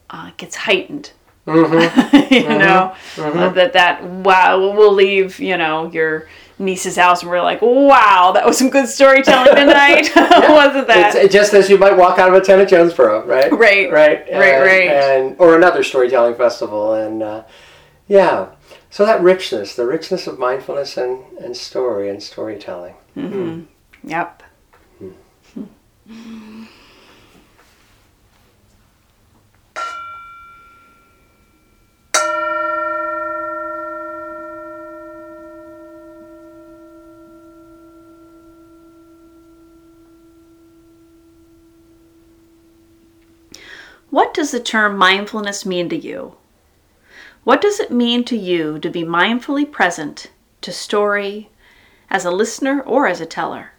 uh, 0.08 0.30
gets 0.38 0.56
heightened 0.56 1.12
Mm-hmm. 1.46 2.34
you 2.34 2.48
know, 2.48 2.94
uh, 3.18 3.48
that 3.50 3.72
that 3.72 4.04
wow, 4.04 4.58
we'll 4.58 4.92
leave, 4.92 5.40
you 5.40 5.56
know, 5.56 5.90
your 5.90 6.28
niece's 6.60 6.96
house 6.96 7.22
and 7.22 7.30
we're 7.30 7.40
like, 7.40 7.62
wow, 7.62 8.32
that 8.32 8.46
was 8.46 8.58
some 8.58 8.70
good 8.70 8.88
storytelling 8.88 9.56
tonight, 9.56 10.10
wasn't 10.16 10.86
that? 10.86 11.14
It's 11.16 11.32
just 11.32 11.54
as 11.54 11.68
you 11.68 11.78
might 11.78 11.96
walk 11.96 12.18
out 12.18 12.28
of 12.28 12.34
a 12.34 12.44
town 12.44 12.60
at 12.60 12.68
Jonesborough, 12.68 13.26
right? 13.26 13.50
Right. 13.50 13.90
Right. 13.90 14.20
Right, 14.20 14.28
and, 14.30 14.64
right. 14.64 14.90
And 14.90 15.36
or 15.38 15.56
another 15.56 15.82
storytelling 15.82 16.34
festival, 16.36 16.94
and 16.94 17.22
uh, 17.22 17.44
yeah. 18.06 18.50
So 18.90 19.06
that 19.06 19.22
richness, 19.22 19.74
the 19.74 19.86
richness 19.86 20.26
of 20.26 20.38
mindfulness 20.38 20.96
and, 20.96 21.24
and 21.38 21.56
story 21.56 22.08
and 22.08 22.22
storytelling. 22.22 22.94
Mm-hmm. 23.16 23.60
Hmm. 23.60 24.08
Yep. 24.08 24.42
What 24.98 25.68
hmm. 26.06 26.64
does 44.50 44.58
the 44.58 44.64
term 44.64 44.98
mindfulness 44.98 45.64
mean 45.64 45.88
to 45.88 45.96
you? 45.96 46.34
What 47.44 47.60
does 47.60 47.78
it 47.78 47.92
mean 47.92 48.24
to 48.24 48.36
you 48.36 48.80
to 48.80 48.90
be 48.90 49.04
mindfully 49.04 49.70
present 49.70 50.26
to 50.62 50.72
story 50.72 51.50
as 52.10 52.24
a 52.24 52.32
listener 52.32 52.80
or 52.80 53.06
as 53.06 53.20
a 53.20 53.26
teller? 53.26 53.70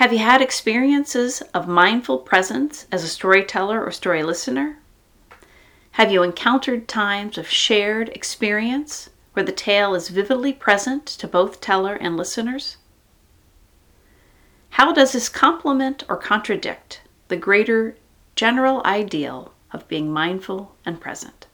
Have 0.00 0.14
you 0.14 0.20
had 0.20 0.40
experiences 0.40 1.42
of 1.52 1.68
mindful 1.68 2.16
presence 2.20 2.86
as 2.90 3.04
a 3.04 3.08
storyteller 3.08 3.84
or 3.84 3.90
story 3.90 4.22
listener? 4.22 4.78
Have 5.92 6.10
you 6.10 6.22
encountered 6.22 6.88
times 6.88 7.36
of 7.36 7.46
shared 7.46 8.08
experience 8.14 9.10
where 9.34 9.44
the 9.44 9.52
tale 9.52 9.94
is 9.94 10.08
vividly 10.08 10.54
present 10.54 11.04
to 11.04 11.28
both 11.28 11.60
teller 11.60 11.96
and 11.96 12.16
listeners? 12.16 12.78
How 14.70 14.90
does 14.94 15.12
this 15.12 15.28
complement 15.28 16.02
or 16.08 16.16
contradict 16.16 17.02
the 17.28 17.36
greater 17.36 17.96
general 18.36 18.82
ideal 18.84 19.54
of 19.72 19.88
being 19.88 20.12
mindful 20.12 20.76
and 20.84 21.00
present? 21.00 21.45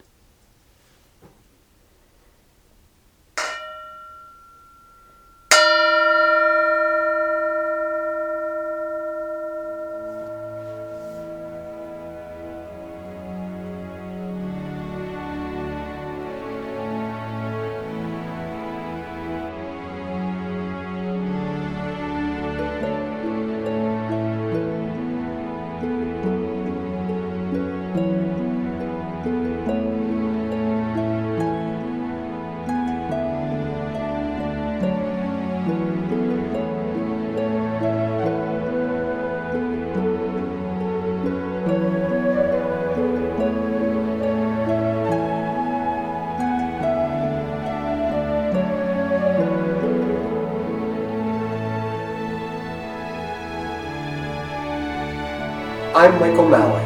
I'm 55.95 56.19
Michael 56.19 56.49
Malley, 56.49 56.83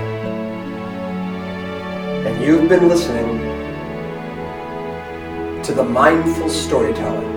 and 2.27 2.45
you've 2.45 2.69
been 2.69 2.88
listening 2.88 3.38
to 5.62 5.73
the 5.73 5.85
Mindful 5.85 6.49
Storyteller. 6.49 7.36